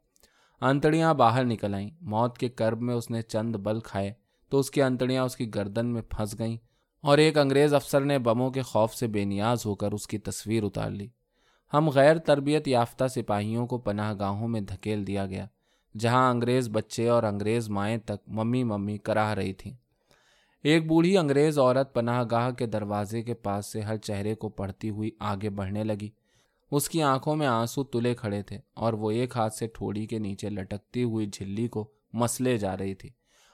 انتڑیاں 0.62 1.14
باہر 1.14 1.44
نکل 1.44 1.74
آئیں۔ 1.74 1.90
موت 2.02 2.38
کے 2.38 2.50
کرب 2.50 2.82
میں 2.82 2.96
اس 2.96 3.12
نے 3.12 3.22
چند 3.22 3.56
بل 3.56 3.80
کھائے 3.80 4.14
تو 4.50 4.60
اس 4.60 4.72
کی 4.72 4.82
انتڑیاں 4.82 5.24
اس 5.24 5.36
کی 5.36 5.56
گردن 5.56 5.86
میں 5.86 6.02
پھنس 6.02 6.40
گئیں 6.40 6.58
اور 7.02 7.18
ایک 7.18 7.38
انگریز 7.38 7.74
افسر 7.74 8.02
نے 8.02 8.20
بموں 8.20 8.52
کے 8.52 8.62
خوف 8.62 8.94
سے 8.94 9.08
بے 9.08 9.26
نیاز 9.26 9.66
ہو 9.66 9.76
کر 9.76 9.92
اس 9.92 10.08
کی 10.08 10.18
تصویر 10.18 10.64
اتار 10.64 10.90
لی۔ 10.90 11.08
ہم 11.74 11.90
غیر 11.90 12.18
تربیت 12.18 12.68
یافتہ 12.68 13.08
سپاہیوں 13.08 13.68
کو 13.68 13.78
پناہ 13.78 14.14
گاہوں 14.20 14.48
میں 14.48 14.62
دھکیل 14.62 15.08
دیا 15.08 15.26
گیا۔ 15.26 15.46
جہاں 16.00 16.32
انگریز 16.32 16.70
بچے 16.70 17.10
اور 17.10 17.24
انگریز 17.24 17.70
مائیں 17.70 17.98
تک 17.98 18.30
ممی 18.30 18.64
ممی 18.64 18.98
کراہ 18.98 19.34
رہی 19.34 19.54
تھیں۔ 19.54 19.74
ایک 20.64 20.88
بوڑھی 20.88 21.18
انگریز 21.18 21.60
عورت 21.60 21.94
پناہ 21.94 22.24
گاہ 22.32 22.52
کے 22.52 22.66
دروازے 22.66 23.22
کے 23.22 23.34
پاس 23.34 23.72
سے 23.72 23.82
ہر 23.82 23.98
چہرے 23.98 24.36
کو 24.36 24.50
پڑھتی 24.50 24.90
ہوئی 24.90 25.10
آگے 25.20 25.50
بڑھنے 25.50 25.84
لگی۔ 25.84 26.10
اس 26.72 26.90
کی 26.90 27.02
آنکھوں 27.02 27.36
میں 27.36 27.48
آنسو 27.48 27.84
تلے 27.84 28.16
کھڑے 28.16 28.42
تھے 28.42 28.60
اور 28.74 28.94
وہ 28.94 29.12
ایک 29.12 29.38
ہاتھ 29.38 29.54
سے 29.54 29.68
ٹھوڑی 29.68 30.08
کے 30.08 30.20
نیچے 30.20 30.50
لٹکتی 30.50 31.04
ہوئی 31.04 31.26
جھلی 31.26 31.68
کو 31.68 31.92
مسلے 32.14 32.58
جا 32.58 32.78
رہی 32.78 32.96
تھی۔ 32.96 33.10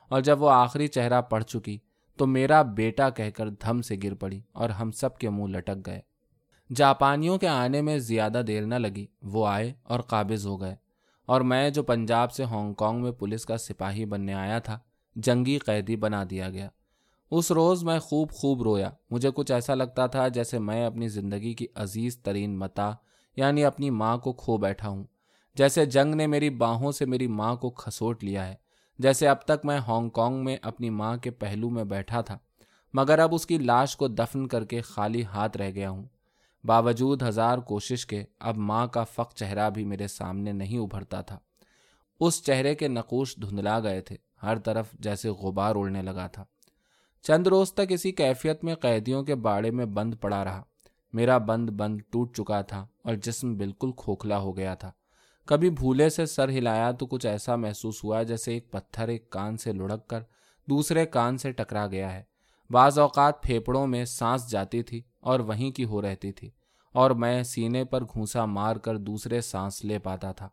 اور 0.10 0.22
جب 0.22 0.42
وہ 0.42 0.50
آخری 0.50 0.88
چہرہ 0.88 1.22
پڑھ 1.22 1.44
چکی 1.44 1.78
تو 2.18 2.28
میرا 2.28 2.62
بیٹا 2.62 3.10
کہہ 3.10 3.30
کر 3.36 3.50
دھم 3.50 3.82
سے 3.82 3.96
گر 4.04 4.14
پڑی 4.14 4.42
اور 4.52 4.70
ہم 4.70 4.92
سب 4.92 5.18
کے 5.18 5.30
منہ 5.30 5.58
لٹک 5.58 5.86
گئے۔ 5.86 6.02
جاپانیوں 6.76 7.38
کے 7.38 7.48
آنے 7.48 7.82
میں 7.82 7.98
زیادہ 7.98 8.42
دیر 8.48 8.66
نہ 8.66 8.76
لگی۔ 8.76 9.06
وہ 9.24 9.48
آئے 9.48 9.74
اور 9.84 10.00
قابض 10.00 10.48
ہو 10.48 10.62
گئے۔ 10.62 10.76
اور 11.30 11.42
میں 11.42 11.70
جو 11.70 11.84
پنجاب 11.84 12.32
سے 12.32 12.44
ہانگ 12.44 12.74
کانگ 12.74 13.02
میں 13.02 13.12
پولیس 13.12 13.46
کا 13.46 13.58
سپاہی 13.58 14.06
بننے 14.06 14.34
آیا 14.34 14.60
تھا، 14.60 14.80
جنگی 15.16 15.58
قیدی 15.58 15.96
بنا 15.96 16.24
دیا 16.30 16.50
گیا۔ 16.50 16.70
اس 17.32 17.52
روز 17.52 17.84
میں 17.84 18.00
خوب 18.00 18.32
خوب 18.32 18.62
رویا۔ 18.62 18.90
مجھے 19.12 19.30
کچھ 19.36 19.52
ایسا 19.52 19.76
لگتا 19.76 20.08
تھا 20.08 20.28
جیسے 20.28 20.60
میں 20.60 20.86
اپنی 20.86 21.08
زندگی 21.08 21.54
کی 21.54 21.68
عزیز 21.76 22.18
ترین 22.18 22.58
متا 22.60 22.92
یعنی 23.36 23.66
اپنی 23.66 23.90
ماں 23.90 24.18
کو 24.18 24.34
کھو 24.34 24.58
بیٹھا 24.58 24.90
ہوں۔ 24.90 25.04
جیسے 25.56 25.86
جنگ 25.86 26.16
نے 26.16 26.28
میری 26.28 26.50
باہوں 26.50 26.92
سے 26.92 27.06
میری 27.06 27.28
ماں 27.28 27.56
کو 27.56 27.70
کھسوٹ 27.70 28.24
لیا 28.24 28.48
ہے، 28.48 28.56
جیسے 29.00 29.28
اب 29.28 29.42
تک 29.42 29.66
میں 29.66 29.78
ہانگ 29.78 30.10
کانگ 30.10 30.44
میں 30.44 30.58
اپنی 30.62 30.90
ماں 30.90 31.18
کے 31.18 31.32
پہلو 31.32 31.70
میں 31.70 31.84
بیٹھا 31.84 32.22
تھا، 32.22 32.38
مگر 32.94 33.20
اب 33.20 33.36
اس 33.36 33.46
کی 33.46 33.58
لاش 33.58 33.96
کو 33.96 34.08
دفن 34.08 34.48
کر 34.48 34.66
کے 34.66 34.82
خالی 34.82 35.24
ہاتھ 35.24 35.58
رہ 35.58 35.72
گیا 35.72 35.90
ہوں۔ 35.90 36.04
باوجود 36.64 37.24
ہزار 37.24 37.58
کوشش 37.58 38.06
کے 38.06 38.24
اب 38.40 38.58
ماں 38.58 38.88
کا 38.88 39.04
فق 39.04 39.34
چہرہ 39.34 39.70
بھی 39.70 39.86
میرے 39.86 40.08
سامنے 40.08 40.52
نہیں 40.52 40.78
ابھرتا 40.78 41.22
تھا۔ 41.22 41.40
اس 42.20 42.44
چہرے 42.44 42.76
کے 42.76 42.88
نقوش 42.88 43.36
دھندلا 43.42 43.80
گئے 43.80 44.02
تھے، 44.02 44.16
ہر 44.44 44.58
طرف 44.58 44.92
جیسے 45.00 45.30
غبار 45.30 45.76
اڑنے 45.76 46.02
لگا 46.02 46.28
تھا۔ 46.28 46.46
چند 47.22 47.48
روز 47.48 47.74
تک 47.74 47.82
اسی 47.90 48.12
کیفیت 48.12 48.64
میں 48.64 48.76
قیدیوں 48.76 49.24
کے 49.24 49.36
باڑے 49.36 49.72
میں 49.72 49.86
بند 49.86 50.14
پڑا 50.22 50.44
رہا۔ 50.44 50.64
میرا 51.14 51.38
بند 51.38 51.70
بند 51.70 52.02
ٹوٹ 52.10 52.38
چکا 52.38 52.62
تھا 52.62 52.88
اور 53.04 53.16
جسم 53.16 53.58
بالکل 53.58 53.92
کھوکھلا 53.98 54.38
ہو 54.38 54.58
گیا 54.58 54.76
تھا۔ 54.76 54.92
کبھی 55.46 55.70
بھولے 55.70 56.10
سے 56.10 56.26
سر 56.26 56.50
ہلایا 56.50 56.92
تو 56.92 57.06
کچھ 57.06 57.26
ایسا 57.26 57.56
محسوس 57.56 58.04
ہوا 58.04 58.24
جیسے 58.24 58.54
ایک 58.54 58.72
پتھر 58.72 59.08
ایک 59.08 59.30
کان 59.30 59.58
سے 59.58 59.74
لڑک 59.74 60.08
کر 60.08 60.22
دوسرے 60.70 61.06
کان 61.06 61.38
سے 61.38 61.52
ٹکرا 61.52 61.88
گیا 61.88 62.14
ہے۔ 62.14 62.29
بعض 62.72 63.00
اوقات 63.00 63.44
پھیپڑوں 63.44 63.88
میں 63.88 64.06
سانس 64.06 64.52
جاتی 64.52 64.84
تھی 64.84 65.02
اور 65.20 65.40
وہیں 65.40 65.72
کی 65.72 65.86
ہو 65.86 66.02
رہتی 66.02 66.32
تھی 66.32 66.50
اور 66.94 67.12
میں 67.12 67.44
سینے 67.44 67.86
پر 67.86 68.04
گھونسا 68.04 68.46
مار 68.46 68.76
کر 68.76 68.98
دوسرے 68.98 69.42
سانس 69.42 69.86
لے 69.86 70.00
پاتا 70.00 70.32
تھا۔ 70.32 70.50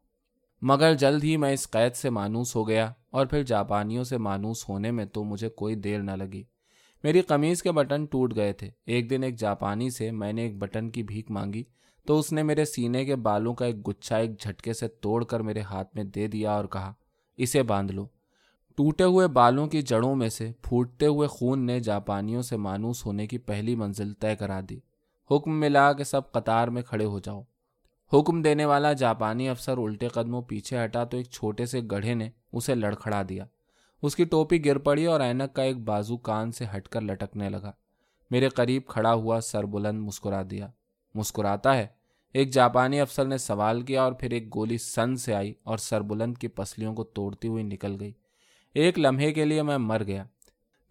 مگر 0.63 0.95
جلد 0.95 1.25
ہی 1.25 1.37
میں 1.37 1.53
اس 1.53 1.71
قید 1.71 1.95
سے 1.95 2.11
مانوس 2.11 2.57
ہو 2.57 2.69
گیا 2.69 2.93
اور 3.11 3.27
پھر 3.27 3.43
جاپانیوں 3.43 4.05
سے 4.05 4.19
مانوس 4.19 4.69
ہونے 4.69 4.91
میں 4.91 5.05
تو 5.05 5.25
مجھے 5.25 5.49
کوئی 5.49 5.75
دیر 5.75 6.01
نہ 6.01 6.11
لگی۔ 6.11 6.45
میری 7.05 7.21
قمیض 7.21 7.63
کے 7.63 7.73
بٹن 7.73 8.05
ٹوٹ 8.05 8.37
گئے 8.37 8.53
تھے۔ 8.53 8.71
ایک 8.87 9.11
دن 9.11 9.23
ایک 9.23 9.39
جاپانی 9.39 9.91
سے 9.91 10.11
میں 10.11 10.33
نے 10.33 10.43
ایک 10.43 10.59
بٹن 10.59 10.91
کی 10.91 11.03
بھیک 11.03 11.31
مانگی 11.31 11.65
تو 12.07 12.19
اس 12.19 12.33
نے 12.33 12.43
میرے 12.43 12.65
سینے 12.65 13.05
کے 13.05 13.17
بالوں 13.17 13.55
کا 13.55 13.67
ایک 13.67 13.89
گچھا 13.89 14.17
ایک 14.17 14.41
جھٹکے 14.41 14.73
سے 14.73 14.89
توڑ 14.89 15.25
کر 15.25 15.41
میرے 15.41 15.61
ہاتھ 15.61 15.97
میں 15.97 16.05
دے 16.05 16.27
دیا 16.27 16.53
اور 16.53 16.65
کہا، 16.65 16.93
اسے 17.37 17.63
باندھ 17.63 17.93
لو۔ 17.93 18.07
ٹوٹے 18.77 19.05
ہوئے 19.05 19.29
بالوں 19.29 19.67
کی 19.67 19.83
جڑوں 19.83 20.17
میں 20.17 20.29
سے 20.29 20.53
پھوٹتے 20.63 21.07
ہوئے 21.07 21.29
خون 21.29 21.67
نے 21.67 21.81
جاپانیوں 21.81 22.43
سے 22.43 22.57
مانوس 22.57 23.07
ہونے 23.07 23.27
کی 23.27 23.39
پہلی 23.39 23.75
منزل 23.75 24.13
طے 24.13 24.37
کرا 24.37 24.61
دی۔ 24.69 24.79
حکم 25.31 25.61
ملا 25.61 25.93
کہ 25.93 26.05
سب 26.05 26.33
قطار 26.33 26.69
میں 26.69 26.83
کھڑے 26.83 27.05
ہو 27.05 27.19
جاؤ۔ 27.19 27.43
حکم 28.13 28.43
دینے 28.43 28.65
والا 28.65 28.93
جاپانی 28.93 29.49
افسر 29.49 29.79
الٹے 29.79 30.09
قدموں 30.09 30.43
پیچھے 30.43 30.85
ہٹا 30.85 31.05
تو 31.05 31.17
ایک 31.17 31.27
چھوٹے 31.27 31.67
سے 31.67 31.81
گڑھے 31.91 32.15
نے 32.15 32.31
اسے 32.53 32.75
لڑکھڑا 32.75 33.23
دیا۔ 33.29 33.45
اس 34.03 34.17
کی 34.17 34.25
ٹوپی 34.25 34.65
گر 34.65 34.79
پڑی 34.79 35.05
اور 35.05 35.21
اینک 35.21 35.57
کا 35.57 35.63
ایک 35.63 35.77
بازو 35.77 36.17
کان 36.17 36.53
سے 36.53 36.65
ہٹ 36.77 36.89
کر 36.89 37.01
لٹکنے 37.01 37.49
لگا۔ 37.51 37.73
میرے 38.31 38.49
قریب 38.49 38.83
کھڑا 38.87 39.15
ہوا 39.15 39.41
سر 39.41 39.65
بلند 39.65 39.99
مسکرا 39.99 40.43
دیا۔ 40.51 40.69
مسکراتا 41.15 41.77
ہے۔ 41.77 41.87
ایک 42.33 42.51
جاپانی 42.51 43.01
افسر 43.01 43.25
نے 43.25 43.39
سوال 43.39 43.83
کیا 43.83 44.03
اور 44.03 44.13
پھر 44.13 44.31
ایک 44.31 44.55
گولی 44.57 44.79
سن 44.79 45.17
سے 45.17 45.35
آئی 45.35 45.55
اور 45.63 45.79
سر 45.79 46.01
بلند 46.01 46.39
کی 46.39 46.49
پسلیوں 46.49 46.95
کو 46.95 47.05
توڑتی 47.05 47.49
ہوئی 47.49 47.63
نکل 47.63 47.97
گئی۔ 48.01 48.13
ایک 48.77 48.99
لمحے 48.99 49.33
کے 49.33 49.45
لیے 49.45 49.63
میں 49.63 49.79
مر 49.79 50.03
گیا۔ 50.07 50.25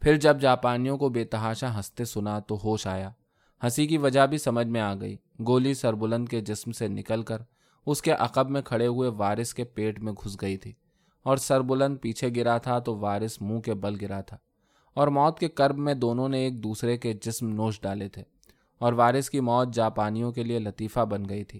پھر 0.01 0.15
جب 0.15 0.41
جاپانیوں 0.41 0.97
کو 0.97 1.09
بے 1.09 1.23
تحاشا 1.23 1.77
ہنستے 1.77 2.05
سنا 2.05 2.39
تو 2.39 2.59
ہوش 2.63 2.87
آیا۔ 2.87 3.09
ہنسی 3.63 3.87
کی 3.87 3.97
وجہ 3.97 4.27
بھی 4.27 4.37
سمجھ 4.37 4.67
میں 4.67 4.81
آ 4.81 4.95
گئی۔ 4.95 5.17
گولی 5.47 5.73
سربلند 5.73 6.29
کے 6.29 6.41
جسم 6.41 6.71
سے 6.71 6.87
نکل 6.87 7.21
کر 7.21 7.41
اس 7.85 8.01
کے 8.01 8.11
عقب 8.11 8.49
میں 8.49 8.61
کھڑے 8.61 8.87
ہوئے 8.87 9.09
وارث 9.09 9.53
کے 9.53 9.63
پیٹ 9.63 9.99
میں 9.99 10.13
گھس 10.13 10.41
گئی 10.41 10.57
تھی۔ 10.57 10.73
اور 11.23 11.37
سربلند 11.37 11.97
پیچھے 12.01 12.29
گرا 12.35 12.57
تھا 12.57 12.79
تو 12.79 12.97
وارث 12.97 13.37
منہ 13.41 13.59
کے 13.59 13.73
بل 13.73 13.95
گرا 14.01 14.21
تھا۔ 14.21 14.37
اور 14.93 15.07
موت 15.07 15.39
کے 15.39 15.47
کرب 15.47 15.77
میں 15.77 15.93
دونوں 15.93 16.29
نے 16.29 16.37
ایک 16.37 16.63
دوسرے 16.63 16.97
کے 16.97 17.13
جسم 17.13 17.49
نوش 17.49 17.81
ڈالے 17.81 18.07
تھے۔ 18.07 18.23
اور 18.77 18.93
وارث 18.93 19.29
کی 19.29 19.39
موت 19.39 19.73
جاپانیوں 19.73 20.31
کے 20.31 20.43
لیے 20.43 20.59
لطیفہ 20.59 20.99
بن 20.99 21.29
گئی 21.29 21.43
تھی۔ 21.43 21.59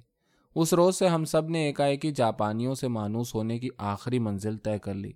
اس 0.55 0.73
روز 0.73 0.97
سے 0.97 1.07
ہم 1.07 1.25
سب 1.25 1.49
نے 1.49 1.73
ایک 1.77 2.05
جاپانیوں 2.15 2.75
سے 2.75 2.87
مانوس 2.87 3.35
ہونے 3.35 3.59
کی 3.59 3.69
آخری 3.77 4.19
منزل 4.19 4.57
طے 4.57 4.79
کر 4.79 4.93
لی۔ 4.93 5.11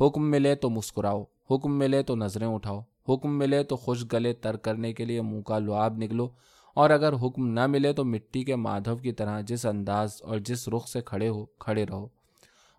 حکم 0.00 0.30
ملے 0.30 0.54
تو 0.54 0.70
مسکراؤ، 0.70 1.24
حکم 1.50 1.78
ملے 1.78 2.02
تو 2.02 2.16
نظریں 2.16 2.46
اٹھاؤ، 2.46 2.80
حکم 3.08 3.38
ملے 3.38 3.62
تو 3.62 3.76
خوش 3.76 4.04
گلے 4.12 4.32
تر 4.32 4.56
کرنے 4.56 4.92
کے 4.92 5.04
لیے 5.04 5.22
منہ 5.22 5.42
کا 5.42 5.58
لعاب 5.58 5.96
نکلو۔ 5.96 6.28
اور 6.74 6.90
اگر 6.90 7.12
حکم 7.12 7.46
نہ 7.46 7.66
ملے 7.66 7.92
تو 7.92 8.04
مٹی 8.04 8.44
کے 8.44 8.56
مادھو 8.56 8.96
کی 8.96 9.12
طرح 9.12 9.40
جس 9.40 9.66
انداز 9.66 10.16
اور 10.22 10.38
جس 10.38 10.68
رخ 10.68 10.88
سے 10.88 11.00
کھڑے 11.00 11.28
ہو، 11.28 11.44
کھڑے 11.44 11.84
رہو۔ 11.84 12.08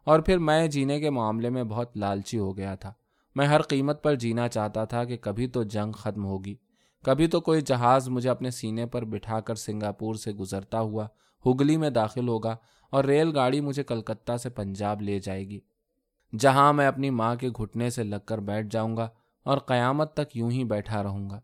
اور 0.03 0.19
پھر 0.19 0.37
میں 0.37 0.67
جینے 0.67 0.99
کے 0.99 1.09
معاملے 1.09 1.49
میں 1.49 1.63
بہت 1.63 1.97
لالچی 1.97 2.37
ہو 2.37 2.57
گیا 2.57 2.75
تھا۔ 2.75 2.93
میں 3.35 3.47
ہر 3.47 3.61
قیمت 3.61 4.03
پر 4.03 4.15
جینا 4.15 4.47
چاہتا 4.47 4.85
تھا 4.85 5.03
کہ 5.03 5.17
کبھی 5.17 5.47
تو 5.47 5.63
جنگ 5.63 5.91
ختم 5.91 6.25
ہوگی۔ 6.25 6.55
کبھی 7.03 7.27
تو 7.27 7.41
کوئی 7.41 7.61
جہاز 7.61 8.09
مجھے 8.09 8.29
اپنے 8.29 8.49
سینے 8.49 8.85
پر 8.85 9.05
بٹھا 9.05 9.39
کر 9.39 9.55
سنگاپور 9.55 10.15
سے 10.15 10.31
گزرتا 10.31 10.79
ہوا، 10.79 11.07
ہگلی 11.45 11.77
میں 11.77 11.89
داخل 11.89 12.27
ہوگا 12.27 12.55
اور 12.89 13.03
ریل 13.03 13.35
گاڑی 13.35 13.61
مجھے 13.61 13.83
کلکتہ 13.83 14.37
سے 14.37 14.49
پنجاب 14.49 15.01
لے 15.01 15.19
جائے 15.19 15.49
گی۔ 15.49 15.59
جہاں 16.39 16.73
میں 16.73 16.87
اپنی 16.87 17.09
ماں 17.09 17.35
کے 17.35 17.49
گھٹنے 17.49 17.89
سے 17.89 18.03
لگ 18.03 18.15
کر 18.25 18.37
بیٹھ 18.37 18.67
جاؤں 18.71 18.97
گا 18.97 19.09
اور 19.43 19.57
قیامت 19.57 20.13
تک 20.13 20.37
یوں 20.37 20.51
ہی 20.51 20.63
بیٹھا 20.63 21.03
رہوں 21.03 21.29
گا۔ 21.29 21.39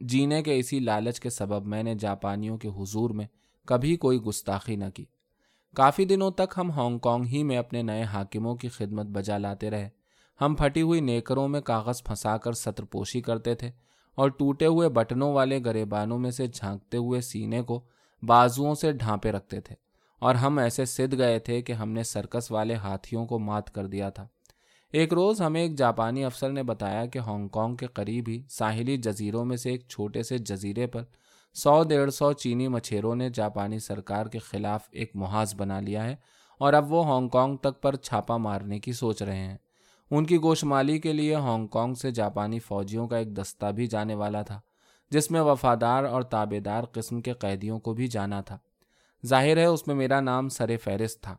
جینے 0.00 0.42
کے 0.42 0.58
اسی 0.58 0.80
لالچ 0.80 1.20
کے 1.20 1.30
سبب 1.30 1.66
میں 1.66 1.82
نے 1.82 1.94
جاپانیوں 1.94 2.58
کے 2.58 2.68
حضور 2.68 3.10
میں 3.10 3.26
کبھی 3.64 3.96
کوئی 3.96 4.18
گستاخی 4.18 4.76
نہ 4.76 4.84
کی۔ 4.94 5.04
کافی 5.74 6.04
دنوں 6.04 6.30
تک 6.30 6.54
ہم 6.56 6.70
ہانگ 6.70 6.98
کانگ 6.98 7.24
ہی 7.24 7.42
میں 7.42 7.56
اپنے 7.56 7.82
نئے 7.82 8.02
حاکموں 8.02 8.56
کی 8.56 8.68
خدمت 8.68 9.06
بجا 9.06 9.38
لاتے 9.38 9.70
رہے۔ 9.70 9.88
ہم 10.40 10.54
پھٹی 10.54 10.82
ہوئی 10.82 11.00
نیکروں 11.00 11.48
میں 11.48 11.60
کاغذ 11.60 12.02
پھنسا 12.02 12.36
کر 12.36 12.52
ستر 12.52 12.84
پوشی 12.84 13.20
کرتے 13.20 13.54
تھے 13.54 13.70
اور 14.14 14.28
ٹوٹے 14.28 14.66
ہوئے 14.66 14.88
بٹنوں 14.88 15.32
والے 15.32 15.64
گریبانوں 15.64 16.18
میں 16.18 16.30
سے 16.30 16.46
جھانکتے 16.46 16.96
ہوئے 16.96 17.20
سینے 17.20 17.62
کو 17.62 17.84
بازوؤں 18.22 18.74
سے 18.74 18.92
ڈھانپے 18.92 19.32
رکھتے 19.32 19.60
تھے۔ 19.60 19.83
اور 20.20 20.34
ہم 20.34 20.58
ایسے 20.58 20.84
سدھ 20.84 21.18
گئے 21.18 21.38
تھے 21.38 21.62
کہ 21.62 21.72
ہم 21.72 21.90
نے 21.90 22.02
سرکس 22.02 22.50
والے 22.50 22.74
ہاتھیوں 22.74 23.26
کو 23.26 23.38
مات 23.38 23.74
کر 23.74 23.86
دیا 23.86 24.10
تھا۔ 24.10 24.26
ایک 24.92 25.12
روز 25.12 25.40
ہمیں 25.42 25.60
ایک 25.60 25.78
جاپانی 25.78 26.24
افسر 26.24 26.50
نے 26.50 26.62
بتایا 26.62 27.06
کہ 27.06 27.18
ہانگ 27.18 27.48
کانگ 27.48 27.76
کے 27.76 27.86
قریب 27.86 28.24
ہی 28.28 28.42
ساحلی 28.50 28.96
جزیروں 28.96 29.44
میں 29.44 29.56
سے 29.56 29.70
ایک 29.70 29.88
چھوٹے 29.88 30.22
سے 30.22 30.38
جزیرے 30.38 30.86
پر 30.86 31.02
سو 31.54 31.82
ڈیڑھ 31.82 32.10
سو 32.10 32.32
چینی 32.32 32.68
مچھیروں 32.68 33.14
نے 33.16 33.28
جاپانی 33.30 33.78
سرکار 33.78 34.26
کے 34.26 34.38
خلاف 34.38 34.88
ایک 34.92 35.10
محاذ 35.14 35.54
بنا 35.54 35.80
لیا 35.80 36.04
ہے 36.04 36.16
اور 36.58 36.72
اب 36.72 36.92
وہ 36.92 37.06
ہانگ 37.06 37.28
کانگ 37.28 37.56
تک 37.56 37.82
پر 37.82 37.96
چھاپا 37.96 38.36
مارنے 38.36 38.78
کی 38.80 38.92
سوچ 38.92 39.22
رہے 39.22 39.36
ہیں۔ 39.36 39.56
ان 40.10 40.26
کی 40.26 40.38
گوشمالی 40.38 40.98
کے 40.98 41.12
لیے 41.12 41.34
ہانگ 41.34 41.66
کانگ 41.66 41.94
سے 41.94 42.10
جاپانی 42.10 42.58
فوجیوں 42.58 43.08
کا 43.08 43.16
ایک 43.16 43.36
دستہ 43.36 43.66
بھی 43.66 43.86
جانے 43.86 44.14
والا 44.14 44.42
تھا، 44.42 44.60
جس 45.10 45.30
میں 45.30 45.40
وفادار 45.40 46.04
اور 46.04 46.22
تابے 46.22 46.60
دار 46.60 46.84
قسم 46.84 47.20
کے 47.20 47.32
قیدیوں 47.32 47.78
کو 47.78 47.94
بھی 47.94 48.06
جانا 48.06 48.40
تھا۔ 48.40 48.58
ظاہر 49.26 49.56
ہے 49.56 49.64
اس 49.64 49.86
میں 49.86 49.94
میرا 49.94 50.20
نام 50.20 50.48
سر 50.48 50.76
فہرست 50.76 51.22
تھا۔ 51.22 51.36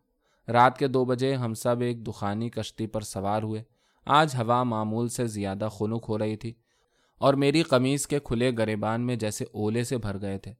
رات 0.52 0.78
کے 0.78 0.88
دو 0.88 1.06
بجے 1.06 1.34
ہم 1.34 1.54
سب 1.54 1.82
ایک 1.82 2.08
دخانی 2.08 2.50
کشتی 2.50 2.88
پر 2.88 3.02
سوار 3.02 3.44
ہوئے۔ 3.44 3.64
آج 4.06 4.36
ہوا 4.36 4.64
معمول 4.64 5.08
سے 5.08 5.28
زیادہ 5.28 5.70
خنک 5.72 6.06
ہو 6.10 6.18
رہی 6.18 6.36
تھی 6.36 6.54
اور 7.18 7.34
میری 7.34 7.64
قمیض 7.64 8.08
کے 8.08 8.20
کھلے 8.24 8.52
گریبان 8.58 9.02
میں 9.02 9.16
جیسے 9.16 9.46
اولے 9.52 9.84
سے 9.84 9.98
بھر 9.98 10.22
گئے 10.22 10.38
تھے۔ 10.38 10.54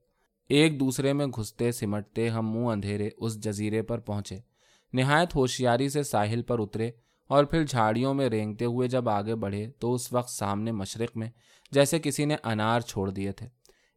ایک 0.50 0.80
دوسرے 0.80 1.14
میں 1.14 1.26
گھستے 1.26 1.72
سمٹتے 1.72 2.30
ہم 2.30 2.52
منہ 2.52 2.68
اندھیرے 2.68 3.10
اس 3.18 3.40
جزیرے 3.40 3.82
پر 3.82 4.00
پہنچے۔ 4.00 4.38
نہایت 4.94 5.36
ہوشیاری 5.36 5.90
سے 5.90 6.04
ساحل 6.04 6.42
پر 6.42 6.60
اترے 6.60 6.92
اور 7.28 7.44
پھر 7.44 7.64
جھاڑیوں 7.64 8.14
میں 8.14 8.30
رینگتے 8.30 8.66
ہوئے 8.66 8.88
جب 8.88 9.10
آگے 9.10 9.36
بڑھے 9.36 9.72
تو 9.80 9.94
اس 9.94 10.14
وقت 10.14 10.30
سامنے 10.30 10.72
مشرق 10.72 11.18
میں 11.18 11.30
جیسے 11.72 12.00
کسی 12.00 12.26
نے 12.26 12.36
انار 12.44 12.80
چھوڑ 12.80 13.10
دیے 13.10 13.32
تھے۔ 13.32 13.48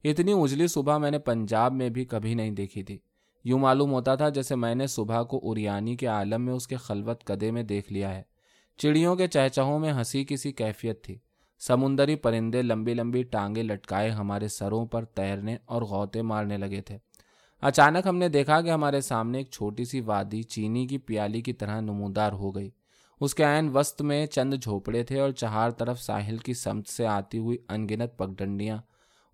اتنی 0.04 0.32
اجلی 0.32 0.66
صبح 0.66 0.98
میں 0.98 1.10
نے 1.10 1.18
پنجاب 1.18 1.72
میں 1.72 1.88
بھی 1.88 2.04
کبھی 2.04 2.34
نہیں 2.34 2.50
دیکھی 2.50 2.82
تھی۔ 2.82 2.98
یوں 3.44 3.58
معلوم 3.58 3.92
ہوتا 3.92 4.14
تھا 4.14 4.28
جیسے 4.28 4.54
میں 4.54 4.74
نے 4.74 4.86
صبح 4.86 5.22
کو 5.22 5.40
اریانی 5.42 5.96
کے 5.96 6.06
عالم 6.06 6.42
میں 6.42 6.52
اس 6.52 6.66
کے 6.66 6.76
خلوت 6.76 7.24
قدے 7.24 7.50
میں 7.50 7.62
دیکھ 7.62 7.92
لیا 7.92 8.16
ہے۔ 8.16 8.22
چڑیوں 8.76 9.16
کے 9.16 9.26
چہچہوں 9.26 9.78
میں 9.78 9.92
ہنسی 9.92 10.24
کسی 10.28 10.52
کیفیت 10.52 11.04
تھی۔ 11.04 11.18
سمندری 11.58 12.16
پرندے 12.16 12.62
لمبی 12.62 12.94
لمبی 12.94 13.22
ٹانگیں 13.22 13.62
لٹکائے 13.62 14.10
ہمارے 14.10 14.48
سروں 14.48 14.86
پر 14.86 15.04
تیرنے 15.04 15.56
اور 15.66 15.82
غوطے 15.82 16.22
مارنے 16.22 16.58
لگے 16.58 16.80
تھے۔ 16.80 16.98
اچانک 17.60 18.06
ہم 18.06 18.16
نے 18.16 18.28
دیکھا 18.28 18.60
کہ 18.60 18.70
ہمارے 18.70 19.00
سامنے 19.00 19.38
ایک 19.38 19.50
چھوٹی 19.50 19.84
سی 19.84 20.00
وادی 20.00 20.42
چینی 20.42 20.86
کی 20.86 20.98
پیالی 20.98 21.40
کی 21.40 21.52
طرح 21.52 21.80
نمودار 21.80 22.32
ہو 22.32 22.54
گئی۔ 22.54 22.70
اس 23.20 23.34
کے 23.34 23.44
عین 23.44 23.76
وسط 23.76 24.02
میں 24.02 24.26
چند 24.26 24.54
جھوپڑے 24.62 25.02
تھے 25.02 25.20
اور 25.20 25.30
چہار 25.30 25.70
طرف 25.70 26.02
ساحل 26.02 26.36
کی 26.36 26.54
سمت 26.54 26.88
سے 26.88 27.06
آتی 27.06 27.38
ہوئی 27.38 27.58
انگنت 27.68 28.18
پگڈنڈیاں 28.18 28.78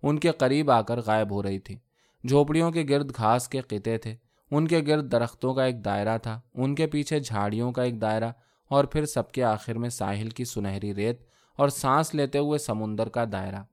ان 0.03 0.19
کے 0.19 0.31
قریب 0.31 0.71
آ 0.71 0.81
کر 0.81 0.99
غائب 1.05 1.31
ہو 1.31 1.43
رہی 1.43 1.59
تھیں۔ 1.59 1.77
جھوپڑیوں 2.27 2.71
کے 2.71 2.85
گرد 2.89 3.11
گھاس 3.17 3.49
کے 3.49 3.61
قطے 3.61 3.97
تھے۔ 3.97 4.15
ان 4.51 4.67
کے 4.67 4.81
گرد 4.87 5.11
درختوں 5.11 5.53
کا 5.53 5.63
ایک 5.63 5.85
دائرہ 5.85 6.17
تھا، 6.17 6.41
ان 6.53 6.75
کے 6.75 6.87
پیچھے 6.87 7.19
جھاڑیوں 7.19 7.71
کا 7.71 7.83
ایک 7.83 8.01
دائرہ، 8.01 8.31
اور 8.67 8.85
پھر 8.85 9.05
سب 9.05 9.31
کے 9.31 9.43
آخر 9.43 9.77
میں 9.77 9.89
ساحل 9.89 10.29
کی 10.29 10.45
سنہری 10.45 10.95
ریت 10.95 11.21
اور 11.55 11.69
سانس 11.69 12.15
لیتے 12.15 12.37
ہوئے 12.37 12.59
سمندر 12.59 13.09
کا 13.09 13.25
دائرہ۔ 13.31 13.63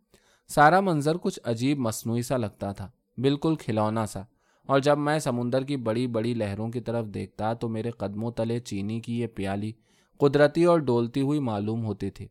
سارا 0.48 0.80
منظر 0.80 1.16
کچھ 1.16 1.40
عجیب 1.44 1.78
مصنوعی 1.78 2.22
سا 2.22 2.36
لگتا 2.36 2.72
تھا، 2.72 2.90
بالکل 3.18 3.54
کھلونا 3.56 4.06
سا۔ 4.06 4.22
اور 4.66 4.80
جب 4.80 4.98
میں 4.98 5.18
سمندر 5.18 5.64
کی 5.64 5.76
بڑی 5.76 6.06
بڑی 6.06 6.34
لہروں 6.34 6.68
کی 6.68 6.80
طرف 6.80 7.06
دیکھتا 7.06 7.52
تو 7.52 7.68
میرے 7.68 7.90
قدموں 7.90 8.30
تلے 8.30 8.58
چینی 8.60 9.00
کی 9.00 9.20
یہ 9.20 9.26
پیالی، 9.26 9.72
قدرتی 10.18 10.64
اور 10.64 10.78
ڈولتی 10.78 11.20
ہوئی 11.20 11.40
معلوم 11.40 11.84
ہوتی 11.84 12.10
تھی۔ 12.10 12.28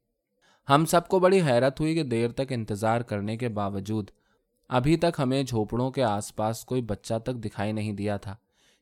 ہم 0.69 0.85
سب 0.85 1.07
کو 1.07 1.19
بڑی 1.19 1.41
حیرت 1.41 1.79
ہوئی 1.79 1.95
کہ 1.95 2.03
دیر 2.03 2.29
تک 2.29 2.51
انتظار 2.51 3.01
کرنے 3.01 3.37
کے 3.37 3.49
باوجود 3.49 4.11
ابھی 4.71 4.97
تک 4.97 5.19
ہمیں 5.19 5.43
جھوپڑوں 5.43 5.91
کے 5.91 6.03
آس 6.03 6.35
پاس 6.35 6.65
کوئی 6.65 6.81
بچہ 6.81 7.13
تک 7.23 7.35
دکھائی 7.35 7.71
نہیں 7.71 7.91
دیا 7.91 8.17
تھا۔ 8.17 8.35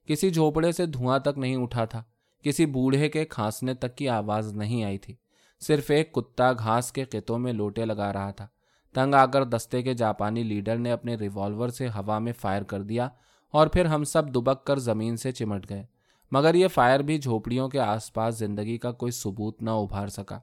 کسی 0.08 0.29
جھوپڑے 0.29 0.72
سے 0.72 0.86
دھواں 0.86 1.19
تک 1.19 1.38
نہیں 1.38 1.55
اٹھا 1.55 1.86
تھا۔ 1.86 2.03
کسی 2.43 2.65
بوڑھے 2.65 3.10
کے 3.10 3.25
کھانسنے 3.25 3.74
تک 3.74 3.96
کی 3.96 4.10
آواز 4.10 4.53
نہیں 4.53 4.84
آئی 4.84 4.98
تھی۔ 4.98 5.15
صرف 5.60 5.91
ایک 5.91 6.13
کتا 6.13 6.53
گھاس 6.53 6.91
کے 6.91 7.03
قطوں 7.03 7.39
میں 7.39 7.53
لوٹے 7.53 7.86
لگا 7.86 8.13
رہا 8.13 8.31
تھا۔ 8.31 8.48
تنگ 8.93 9.13
آ 9.13 9.25
کر 9.25 9.43
دستے 9.43 9.81
کے 9.81 9.93
جاپانی 9.93 10.43
لیڈر 10.43 10.77
نے 10.77 10.91
اپنے 10.91 11.15
ریوالور 11.15 11.69
سے 11.69 11.88
ہوا 11.88 12.19
میں 12.19 12.34
فائر 12.34 12.63
کر 12.63 12.81
دیا 12.81 13.10
اور 13.51 13.67
پھر 13.67 13.86
ہم 13.86 14.03
سب 14.03 14.29
دبک 14.29 14.65
کر 14.65 14.79
زمین 14.79 15.17
سے 15.17 15.31
چمٹ 15.31 15.69
گئے۔ 15.69 15.86
مگر 16.31 16.53
یہ 16.53 16.67
فائر 16.67 17.00
بھی 17.00 17.17
جھوپڑیوں 17.17 17.69
کے 17.69 17.79
آس 17.79 18.13
پاس 18.13 18.39
زندگی 18.39 18.77
کا 18.77 18.91
کوئی 18.91 19.12
ثبوت 19.12 19.62
نہ 19.62 19.69
ابھار 19.69 20.08
سکا۔ 20.08 20.39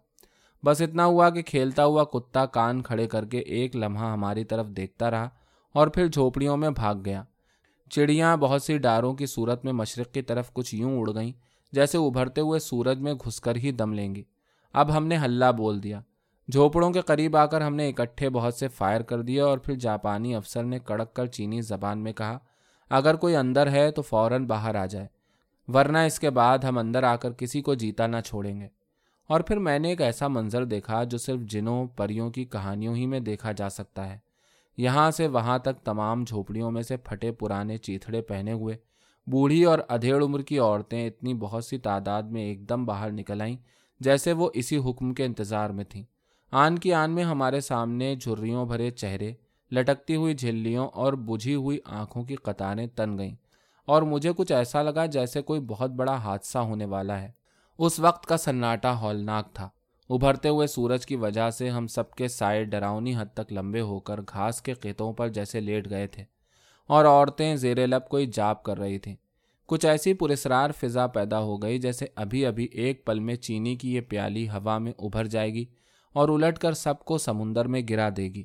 بس 0.62 0.80
اتنا 0.82 1.04
ہوا 1.04 1.30
کہ 1.30 1.42
کھیلتا 1.42 1.84
ہوا 1.84 2.04
کتا 2.04 2.44
کان 2.46 2.82
کھڑے 2.82 3.06
کر 3.06 3.24
کے 3.24 3.38
ایک 3.38 3.76
لمحہ 3.76 4.12
ہماری 4.12 4.44
طرف 4.44 4.66
دیکھتا 4.66 5.10
رہا 5.10 5.28
اور 5.74 5.88
پھر 5.88 6.06
جھوپڑیوں 6.06 6.56
میں 6.56 6.70
بھاگ 6.70 6.94
گیا۔ 7.04 7.22
چڑیاں 7.90 8.36
بہت 8.36 8.62
سی 8.62 8.78
ڈاروں 8.78 9.14
کی 9.14 9.26
صورت 9.26 9.64
میں 9.64 9.72
مشرق 9.72 10.12
کی 10.14 10.22
طرف 10.22 10.52
کچھ 10.52 10.74
یوں 10.74 10.98
اڑ 11.00 11.14
گئیں 11.14 11.32
جیسے 11.72 11.98
ابھرتے 11.98 12.40
ہوئے 12.40 12.58
سورج 12.58 13.00
میں 13.00 13.14
گھس 13.14 13.40
کر 13.40 13.56
ہی 13.56 13.70
دم 13.72 13.92
لیں 13.92 14.14
گی 14.14 14.22
اب 14.74 14.96
ہم 14.96 15.06
نے 15.06 15.16
ہلہ 15.16 15.52
بول 15.56 15.82
دیا۔ 15.82 16.00
جھوپڑوں 16.48 16.90
کے 16.90 17.00
قریب 17.00 17.36
آ 17.36 17.44
کر 17.46 17.60
ہم 17.60 17.74
نے 17.74 17.88
اکٹھے 17.88 18.28
بہت 18.30 18.54
سے 18.54 18.68
فائر 18.68 19.00
کر 19.00 19.22
دیا 19.22 19.44
اور 19.44 19.58
پھر 19.58 19.74
جاپانی 19.74 20.34
افسر 20.34 20.64
نے 20.64 20.78
کڑک 20.78 21.14
کر 21.14 21.26
چینی 21.26 21.60
زبان 21.60 21.98
میں 21.98 22.12
کہا، 22.12 22.38
اگر 22.90 23.16
کوئی 23.16 23.36
اندر 23.36 23.70
ہے 23.70 23.90
تو 23.90 24.02
فوراً 24.02 24.46
باہر 24.46 24.74
آ 24.74 24.84
جائے، 24.86 25.06
ورنہ 25.68 25.98
اس 25.98 26.18
کے 26.20 26.30
بعد 26.30 26.58
ہم 26.58 26.78
اندر 26.78 27.02
آ 27.02 27.14
کر 27.16 27.32
کسی 27.32 27.60
کو 27.60 27.74
جیتا 27.74 28.06
نہ 28.06 28.20
چھوڑیں 28.24 28.60
گے۔ 28.60 28.68
اور 29.26 29.40
پھر 29.40 29.58
میں 29.58 29.78
نے 29.78 29.88
ایک 29.88 30.02
ایسا 30.02 30.28
منظر 30.28 30.64
دیکھا 30.64 31.04
جو 31.04 31.18
صرف 31.18 31.40
جنوں، 31.40 31.86
پریوں 31.86 32.30
کی 32.30 32.44
کہانیوں 32.44 32.96
ہی 32.96 33.06
میں 33.06 33.20
دیکھا 33.20 33.52
جا 33.52 33.68
سکتا 33.68 34.12
ہے۔ 34.12 34.18
یہاں 34.76 35.10
سے 35.10 35.26
وہاں 35.26 35.58
تک 35.58 35.84
تمام 35.84 36.24
جھوپڑیوں 36.24 36.70
میں 36.70 36.82
سے 36.82 36.96
پھٹے 36.96 37.32
پرانے 37.32 37.76
چیتھڑے 37.76 38.22
پہنے 38.22 38.52
ہوئے، 38.52 38.76
بوڑھی 39.26 39.64
اور 39.64 39.78
ادھیڑ 39.88 40.24
عمر 40.24 40.42
کی 40.42 40.58
عورتیں 40.58 41.06
اتنی 41.06 41.34
بہت 41.34 41.64
سی 41.64 41.78
تعداد 41.78 42.22
میں 42.22 42.42
ایک 42.42 42.68
دم 42.68 42.84
باہر 42.84 43.10
نکل 43.10 43.40
آئیں 43.40 43.56
جیسے 44.00 44.32
وہ 44.32 44.50
اسی 44.54 44.76
حکم 44.76 45.14
کے 45.14 45.24
انتظار 45.24 45.70
میں 45.70 45.84
تھیں۔ 45.84 46.04
آن 46.50 46.78
کی 46.78 46.92
آن 46.94 47.10
میں 47.10 47.24
ہمارے 47.24 47.60
سامنے 47.60 48.14
جھریوں 48.14 48.66
بھرے 48.66 48.90
چہرے، 48.90 49.32
لٹکتی 49.72 50.16
ہوئی 50.16 50.34
جھلیوں 50.34 50.88
اور 50.88 51.12
بجھی 51.12 51.54
ہوئی 51.54 51.78
آنکھوں 51.84 52.24
کی 52.24 52.34
قطاریں 52.34 52.86
تن 52.86 53.18
گئیں 53.18 53.34
اور 53.84 54.02
مجھے 54.02 54.32
کچھ 54.36 54.52
ایسا 54.52 54.82
لگا 54.82 55.06
جیسے 55.06 55.42
کوئی 55.42 55.60
بہت 55.60 55.90
بڑا 55.90 56.16
حادثہ 56.16 56.58
ہونے 56.58 56.84
والا 56.84 57.22
ہے۔ 57.22 57.30
اس 57.78 58.00
وقت 58.00 58.26
کا 58.26 58.36
سناٹا 58.36 59.00
ہولناک 59.00 59.52
تھا۔ 59.52 59.68
ابھرتے 60.10 60.48
ہوئے 60.48 60.66
سورج 60.66 61.06
کی 61.06 61.16
وجہ 61.16 61.50
سے 61.50 61.70
ہم 61.70 61.86
سب 61.86 62.10
کے 62.10 62.28
سائے 62.28 62.64
ڈراؤنی 62.64 63.16
حد 63.16 63.26
تک 63.34 63.52
لمبے 63.52 63.80
ہو 63.80 64.00
کر 64.00 64.20
گھاس 64.20 64.62
کے 64.62 64.74
قطوں 64.74 65.12
پر 65.12 65.28
جیسے 65.28 65.60
لیٹ 65.60 65.90
گئے 65.90 66.06
تھے۔ 66.06 66.24
اور 66.86 67.04
عورتیں 67.04 67.56
زیر 67.56 67.86
لب 67.86 68.08
کوئی 68.08 68.26
جاپ 68.26 68.62
کر 68.62 68.78
رہی 68.78 68.98
تھیں۔ 68.98 69.16
کچھ 69.66 69.86
ایسی 69.86 70.14
پرسرار 70.14 70.70
فضا 70.70 71.06
پیدا 71.06 71.38
ہو 71.38 71.62
گئی 71.62 71.78
جیسے 71.78 72.06
ابھی 72.14 72.46
ابھی 72.46 72.64
ایک 72.64 73.06
پل 73.06 73.20
میں 73.20 73.34
چینی 73.34 73.76
کی 73.76 73.94
یہ 73.94 74.00
پیالی 74.00 74.48
ہوا 74.48 74.78
میں 74.78 74.92
ابھر 74.98 75.24
جائے 75.24 75.54
گی 75.54 75.64
اور 76.12 76.28
الٹ 76.28 76.58
کر 76.58 76.72
سب 76.72 76.98
کو 76.98 77.18
سمندر 77.18 77.64
میں 77.64 77.82
گرا 77.90 78.08
دے 78.16 78.24
گی۔ 78.24 78.44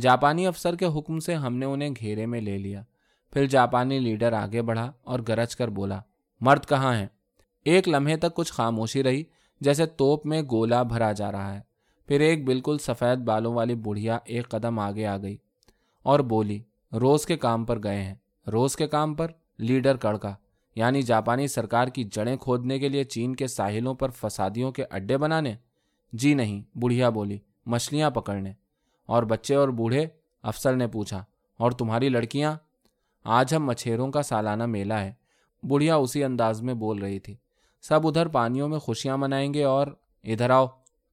جاپانی 0.00 0.46
افسر 0.46 0.76
کے 0.76 0.86
حکم 0.86 1.18
سے 1.18 1.34
ہم 1.34 1.56
نے 1.56 1.66
انہیں 1.66 1.90
گھیرے 2.00 2.26
میں 2.26 2.40
لے 2.40 2.58
لیا۔ 2.58 2.82
پھر 3.32 3.46
جاپانی 3.46 3.98
لیڈر 3.98 4.32
آگے 4.32 4.62
بڑھا 4.62 4.92
اور 5.02 5.20
گرج 5.28 5.56
کر 5.56 5.68
بولا، 5.68 6.00
مرد 6.40 6.66
کہاں 6.66 6.96
ہیں؟ 6.96 7.06
ایک 7.64 7.88
لمحے 7.88 8.16
تک 8.16 8.34
کچھ 8.34 8.52
خاموشی 8.52 9.02
رہی، 9.02 9.24
جیسے 9.60 9.86
توپ 9.86 10.26
میں 10.26 10.42
گولا 10.50 10.82
بھرا 10.82 11.12
جا 11.12 11.32
رہا 11.32 11.54
ہے۔ 11.54 11.60
پھر 12.06 12.20
ایک 12.20 12.44
بالکل 12.44 12.78
سفید 12.78 13.18
بالوں 13.18 13.54
والی 13.54 13.74
بڑھیا 13.74 14.18
ایک 14.24 14.48
قدم 14.48 14.78
آگے 14.78 15.06
آ 15.06 15.16
گئی 15.16 15.36
اور 16.02 16.20
بولی، 16.20 16.62
روز 16.92 17.26
کے 17.26 17.36
کام 17.36 17.64
پر 17.64 17.82
گئے 17.82 18.02
ہیں۔ 18.02 18.14
روز 18.52 18.76
کے 18.76 18.86
کام 18.86 19.14
پر؟ 19.14 19.30
لیڈر 19.58 19.96
کڑکا 19.96 20.34
یعنی 20.74 21.02
جاپانی 21.02 21.46
سرکار 21.46 21.88
کی 21.88 22.04
جڑیں 22.04 22.36
کھودنے 22.36 22.78
کے 22.78 22.88
لیے 22.88 23.04
چین 23.04 23.36
کے 23.36 23.46
ساحلوں 23.46 23.94
پر 23.94 24.10
فسادیوں 24.10 24.72
کے 24.72 24.84
اڈے 24.90 25.16
بنانے؟ 25.16 25.54
جی 26.12 26.34
نہیں، 26.34 26.78
بڑھیا 26.78 27.08
بولی، 27.08 27.38
مچھلیاں 27.66 28.10
پکڑنے۔ 28.10 28.52
اور 29.06 29.22
بچے 29.22 29.54
اور 29.54 29.68
بوڑھے؟ 29.68 30.06
افسر 30.42 30.76
نے 30.76 30.86
پوچھا، 30.86 31.24
اور 31.56 31.72
تمہاری 31.72 32.08
لڑکیاں؟ 32.08 32.54
آج 33.24 33.54
ہم 33.54 33.66
مچھیروں 33.66 34.10
کا 34.10 34.22
سالانہ 34.22 34.66
میلہ 34.66 34.94
ہے۔ 34.94 35.12
بڑھیا 35.62 35.96
اسی 35.96 36.24
انداز 36.24 36.62
میں 36.62 36.74
بول 36.74 36.98
رہی 36.98 37.18
تھی۔ 37.18 37.36
سب 37.82 38.06
ادھر 38.06 38.28
پانیوں 38.28 38.68
میں 38.68 38.78
خوشیاں 38.78 39.16
منائیں 39.16 39.54
گے 39.54 39.64
اور 39.64 39.86
ادھر 40.24 40.50
آؤ۔ 40.50 40.66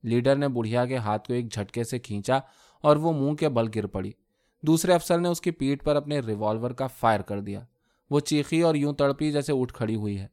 لیڈر 0.04 0.36
نے 0.36 0.48
بڑھیا 0.48 0.86
کے 0.86 0.98
ہاتھ 0.98 1.28
کو 1.28 1.34
ایک 1.34 1.54
جھٹکے 1.54 1.84
سے 1.84 2.00
کھینچا 2.00 2.40
اور 2.82 2.96
وہ 2.96 3.14
منہ 3.14 3.34
کے 3.34 3.50
بل 3.50 3.68
گر 3.76 3.88
پڑی۔ 3.88 4.12
دوسرے 4.62 4.94
افسر 4.94 5.20
نے 5.20 5.30
اس 5.30 5.42
کی 5.42 5.52
پیٹ 5.52 5.84
پر 5.84 5.96
اپنے 5.96 6.20
ریوالور 6.20 6.72
کا 6.72 6.88
فائر 6.88 7.20
کر 7.20 7.40
دیا۔ 7.40 7.60
وہ 8.10 8.20
چیخی 8.20 8.62
اور 8.62 8.76
یوں 8.76 8.94
تڑپی 8.94 9.32
جیسے 9.32 9.54
اٹھ 9.54 9.74
کھڑی 9.74 9.96
ہوئی 9.96 10.20
ہے۔ 10.20 10.28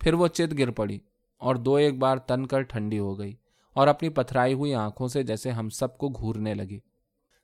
پھر 0.00 0.14
وہ 0.14 0.28
چت 0.28 0.58
گر 0.58 0.70
پڑی 0.70 0.98
اور 1.38 1.54
دو 1.54 1.74
ایک 1.74 1.98
بار 1.98 2.16
تن 2.16 2.46
کر 2.46 2.62
ٹھنڈی 2.62 2.98
ہو 2.98 3.18
گئی 3.18 3.34
اور 3.74 3.88
اپنی 3.88 4.08
پتھرائی 4.08 4.54
ہوئی 4.54 4.74
آنکھوں 4.74 5.08
سے 5.08 5.22
جیسے 5.22 5.50
ہم 5.50 5.68
سب 5.68 5.98
کو 5.98 6.08
گھورنے 6.08 6.54
لگی 6.54 6.78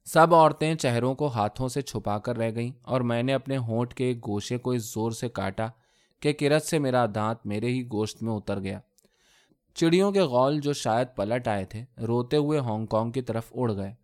سب 0.04 0.34
عورتیں 0.34 0.74
چہروں 0.74 1.14
کو 1.14 1.26
ہاتھوں 1.26 1.68
سے 1.68 1.82
چھپا 1.82 2.18
کر 2.18 2.36
رہ 2.36 2.50
گئیں 2.54 2.72
اور 2.82 3.00
میں 3.00 3.22
نے 3.22 3.34
اپنے 3.34 3.56
ہونٹ 3.56 3.94
کے 3.94 4.04
ایک 4.04 4.26
گوشے 4.26 4.58
کو 4.58 4.70
اس 4.70 4.94
زور 4.94 5.10
سے 5.10 5.28
کاٹا 5.28 5.68
کہ 6.24 6.32
کرت 6.32 6.62
سے 6.62 6.78
میرا 6.78 7.06
دانت 7.14 7.46
میرے 7.46 7.68
ہی 7.68 7.86
گوشت 7.92 8.22
میں 8.22 8.32
اتر 8.32 8.60
گیا۔ 8.60 8.80
چڑیوں 9.74 10.12
کے 10.12 10.20
غول 10.20 10.60
جو 10.60 10.72
شاید 10.72 11.08
پلٹ 11.16 11.48
آئے 11.48 11.64
تھے، 11.64 11.84
روتے 12.06 12.36
ہوئے 12.36 12.58
ہانگ 12.58 12.86
کانگ 12.86 13.10
کی 13.10 13.22
طرف 13.22 13.52
اڑ 13.54 13.76
گئے۔ 13.76 13.94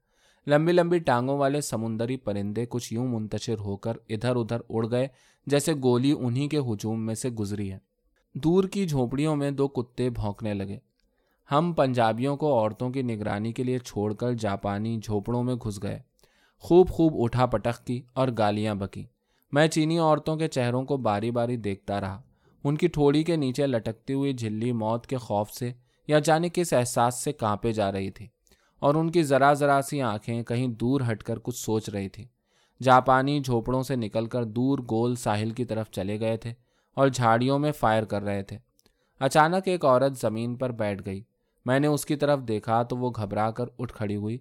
لمبی 0.47 0.73
لمبی 0.73 0.99
ٹانگوں 0.99 1.39
والے 1.39 1.61
سمندری 1.61 2.17
پرندے 2.17 2.67
کچھ 2.69 2.93
یوں 2.93 3.07
منتشر 3.07 3.59
ہو 3.59 3.77
کر 3.77 3.97
ادھر 4.09 4.37
ادھر 4.37 4.59
اڑ 4.69 4.91
گئے، 4.91 5.09
جیسے 5.47 5.73
گولی 5.83 6.12
انہی 6.12 6.49
کے 6.49 6.59
ہجوم 6.59 7.07
میں 7.07 7.15
سے 7.15 7.31
گزری 7.31 7.73
ہے۔ 7.73 7.79
دور 8.35 8.65
کی 8.65 8.87
جھونپڑیوں 8.87 9.37
میں 9.37 9.50
دو 9.50 9.69
کتے 9.69 10.11
بھونکنے 10.11 10.55
لگے۔ 10.55 10.79
ہم 11.53 11.73
پنجابیوں 11.73 12.37
کو 12.37 12.61
عورتوں 12.61 12.91
کی 12.91 13.03
نگرانی 13.03 13.53
کے 13.53 13.65
لیے 13.65 13.79
چھوڑ 13.79 14.15
کر 14.15 14.33
جاپانی 14.33 15.00
جھوپڑوں 15.03 15.43
میں 15.43 15.55
گھس 15.55 15.83
گئے۔ 15.83 15.99
خوب 16.59 16.89
خوب 16.89 17.12
اٹھا 17.17 17.47
پٹک 17.47 17.87
کی 17.87 18.03
اور 18.12 18.29
گالیاں 18.39 18.75
بکی 18.75 19.07
میں 19.52 19.69
چینی 19.69 19.99
عورتوں 19.99 20.37
کے 20.37 20.48
چہروں 20.48 20.85
کو 20.85 20.96
باری 20.96 21.31
باری 21.31 21.57
دیکھتا 21.57 22.01
رہا۔ 22.01 22.22
ان 22.64 22.77
کی 22.77 22.88
ٹھوڑی 22.88 23.25
کے 23.25 23.37
نیچے 23.37 23.66
لٹکتی 23.66 24.12
ہوئی 24.12 24.33
جھلی 24.33 24.72
موت 24.72 25.07
کے 25.07 25.16
خوف 25.16 25.51
سے 25.51 25.72
یا 26.09 26.18
جانے 26.18 26.48
کس 26.53 26.72
احساس 26.72 27.14
سے 27.14 27.33
کانپے 27.33 27.72
جا 27.72 27.92
رہی 27.92 28.11
تھی 28.11 28.27
اور 28.79 28.94
ان 28.94 29.11
کی 29.11 29.22
ذرا 29.22 29.53
ذرا 29.53 29.81
سی 29.87 30.03
آنکھیں 30.03 30.42
کہیں 30.42 30.68
دور 30.68 31.01
ہٹ 31.11 31.22
کر 31.22 31.38
کچھ 31.38 31.57
سوچ 31.57 31.88
رہی 31.88 32.09
تھی۔ 32.09 32.27
جاپانی 32.83 33.40
جھوپڑوں 33.40 33.83
سے 33.83 33.96
نکل 33.96 34.27
کر 34.27 34.44
دور 34.44 34.79
گول 34.79 35.14
ساحل 35.14 35.51
کی 35.51 35.64
طرف 35.64 35.90
چلے 35.90 36.20
گئے 36.20 36.37
تھے 36.37 36.53
اور 36.94 37.09
جھاڑیوں 37.09 37.59
میں 37.59 37.72
فائر 37.72 38.05
کر 38.05 38.22
رہے 38.22 38.42
تھے۔ 38.42 38.59
اچانک 39.20 39.68
ایک 39.68 39.85
عورت 39.85 40.20
زمین 40.20 40.57
پر 40.57 40.70
بیٹھ 40.72 41.03
گئی۔ 41.07 41.22
میں 41.66 41.81
نے 41.81 41.87
اس 41.87 42.05
کی 42.05 42.16
طرف 42.16 42.40
دیکھا 42.48 42.83
تو 42.83 42.96
وہ 42.96 43.11
گھبرا 43.16 43.51
کر 43.51 43.64
اٹھ 43.79 43.92
کھڑی 43.92 44.16
ہوئی 44.16 44.38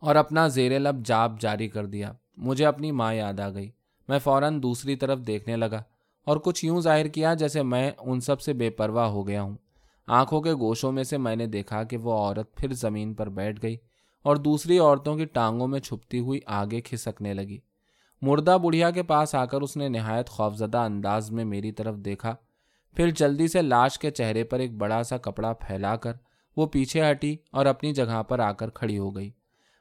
اور 0.00 0.16
اپنا 0.16 0.48
زیر 0.48 0.78
لب 0.78 0.96
جاپ 1.04 1.40
جاری 1.40 1.68
کر 1.68 1.86
دیا۔ 1.86 2.12
مجھے 2.36 2.66
اپنی 2.66 2.92
ماں 2.92 3.14
یاد 3.14 3.40
آ 3.40 3.50
گئی۔ 3.50 3.70
میں 4.08 4.18
فوراً 4.18 4.62
دوسری 4.62 4.96
طرف 4.96 5.18
دیکھنے 5.18 5.56
لگا 5.56 5.82
اور 6.24 6.36
کچھ 6.36 6.64
یوں 6.64 6.80
ظاہر 6.80 7.08
کیا 7.08 7.34
جیسے 7.34 7.62
میں 7.62 7.90
ان 7.98 8.20
سب 8.20 8.40
سے 8.40 8.52
بے 8.52 8.70
پرواہ 8.70 9.06
ہو 9.06 9.28
گیا 9.28 9.42
ہوں۔ 9.42 9.56
آنکھوں 10.06 10.40
کے 10.40 10.54
گوشوں 10.54 10.92
میں 10.92 11.04
سے 11.04 11.18
میں 11.18 11.36
نے 11.36 11.46
دیکھا 11.46 11.82
کہ 11.82 11.96
وہ 11.96 12.12
عورت 12.12 12.56
پھر 12.56 12.72
زمین 12.72 13.14
پر 13.14 13.28
بیٹھ 13.28 13.62
گئی 13.62 13.76
اور 14.22 14.36
دوسری 14.36 14.78
عورتوں 14.78 15.16
کی 15.16 15.24
ٹانگوں 15.24 15.68
میں 15.68 15.80
چھپتی 15.80 16.18
ہوئی 16.18 16.40
آگے 16.46 16.80
کھسکنے 16.80 17.34
لگی۔ 17.34 17.58
مردہ 18.22 18.58
بڑھیا 18.62 18.90
کے 18.90 19.02
پاس 19.02 19.34
آ 19.34 19.44
کر 19.44 19.60
اس 19.60 19.76
نے 19.76 19.88
نہایت 19.88 20.28
خوفزدہ 20.28 20.78
انداز 20.78 21.30
میں 21.30 21.44
میری 21.44 21.72
طرف 21.72 21.96
دیکھا۔ 21.96 22.34
پھر 22.96 23.10
جلدی 23.10 23.48
سے 23.48 23.62
لاش 23.62 23.98
کے 23.98 24.10
چہرے 24.10 24.44
پر 24.44 24.58
ایک 24.58 24.72
بڑا 24.76 25.02
سا 25.02 25.16
کپڑا 25.16 25.52
پھیلا 25.52 25.96
کر 25.96 26.12
وہ 26.56 26.66
پیچھے 26.66 27.10
ہٹی 27.10 27.36
اور 27.50 27.66
اپنی 27.66 27.92
جگہ 27.92 28.22
پر 28.22 28.38
آ 28.38 28.52
کر 28.52 28.70
کھڑی 28.70 28.98
ہو 28.98 29.16
گئی۔ 29.16 29.30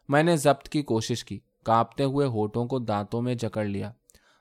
میں 0.10 0.24
نے 0.24 0.38
ضبط 0.38 0.70
کی 0.70 0.82
کوشش 0.82 1.26
کی، 1.26 1.40
کانپتے 1.66 2.04
ہوئے 2.04 2.28
ہوٹوں 2.28 2.66
کو 2.66 2.80
دانتوں 2.80 3.22
میں 3.22 3.36
جکڑ 3.36 3.66
لیا۔ 3.66 3.92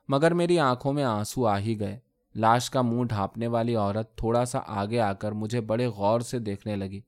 مگر 0.08 0.34
میری 0.34 0.58
آنکھوں 0.58 0.92
میں 0.92 1.04
آنسو 1.04 1.46
آ 1.46 1.58
ہی 1.58 1.80
گئے۔ 1.80 1.98
لاش 2.34 2.70
کا 2.70 2.82
منہ 2.82 3.04
ڈھانپنے 3.04 3.46
والی 3.46 3.74
عورت 3.76 4.16
تھوڑا 4.16 4.44
سا 4.44 4.60
آگے 4.66 5.00
آ 5.00 5.12
کر 5.12 5.32
مجھے 5.32 5.60
بڑے 5.60 5.86
غور 5.86 6.20
سے 6.20 6.38
دیکھنے 6.38 6.76
لگی۔ 6.76 7.00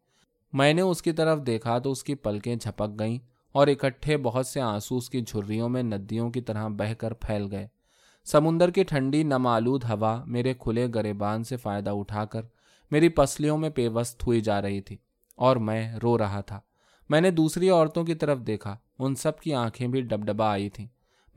میں 0.53 0.75
نے 0.75 0.83
اس 0.83 1.03
کی 1.03 1.13
طرف 1.13 1.47
دیکھا 1.47 1.79
تو 1.79 1.91
اس 1.91 2.05
کی 2.05 2.15
پلکیں 2.15 2.57
جھپک 2.57 2.99
گئیں 2.99 3.19
اور 3.53 3.67
اکٹھے 3.67 4.17
بہت 4.17 4.47
سے 4.47 4.61
آنسو 4.61 4.97
اس 4.97 5.11
کی 5.11 5.21
جھریوں 5.21 5.69
میں 5.69 5.83
ندیوں 5.83 6.31
کی 6.31 6.41
طرح 6.41 6.69
بہ 6.69 6.95
کر 6.95 7.13
پھیل 7.13 7.49
گئے۔ 7.51 7.67
سمندر 8.25 8.71
کی 8.71 8.83
ٹھنڈی 8.83 9.23
نمالود 9.23 9.85
ہوا 9.85 10.25
میرے 10.25 10.55
کھلے 10.55 10.87
گریبان 10.95 11.45
سے 11.45 11.57
فائدہ 11.57 11.91
اٹھا 11.91 12.25
کر 12.25 12.43
میری 12.91 13.09
پسلیوں 13.09 13.59
میں 13.59 13.71
پیوست 13.71 14.27
ہوئی 14.27 14.41
جا 14.41 14.63
رہی 14.63 14.81
تھی 14.81 14.97
اور 15.35 15.57
میں 15.57 15.97
رو 16.03 16.19
رہا 16.19 16.41
تھا۔ 16.41 16.61
میں 17.09 17.21
نے 17.21 17.31
دوسری 17.31 17.71
عورتوں 17.71 18.05
کی 18.05 18.15
طرف 18.15 18.39
دیکھا۔ 18.39 18.77
ان 18.99 19.15
سب 19.15 19.41
کی 19.41 19.55
آنکھیں 19.55 19.89
بھی 19.89 20.01
ڈب 20.01 20.25
ڈبا 20.25 20.51
آئی 20.51 20.69
تھیں۔ 20.69 20.87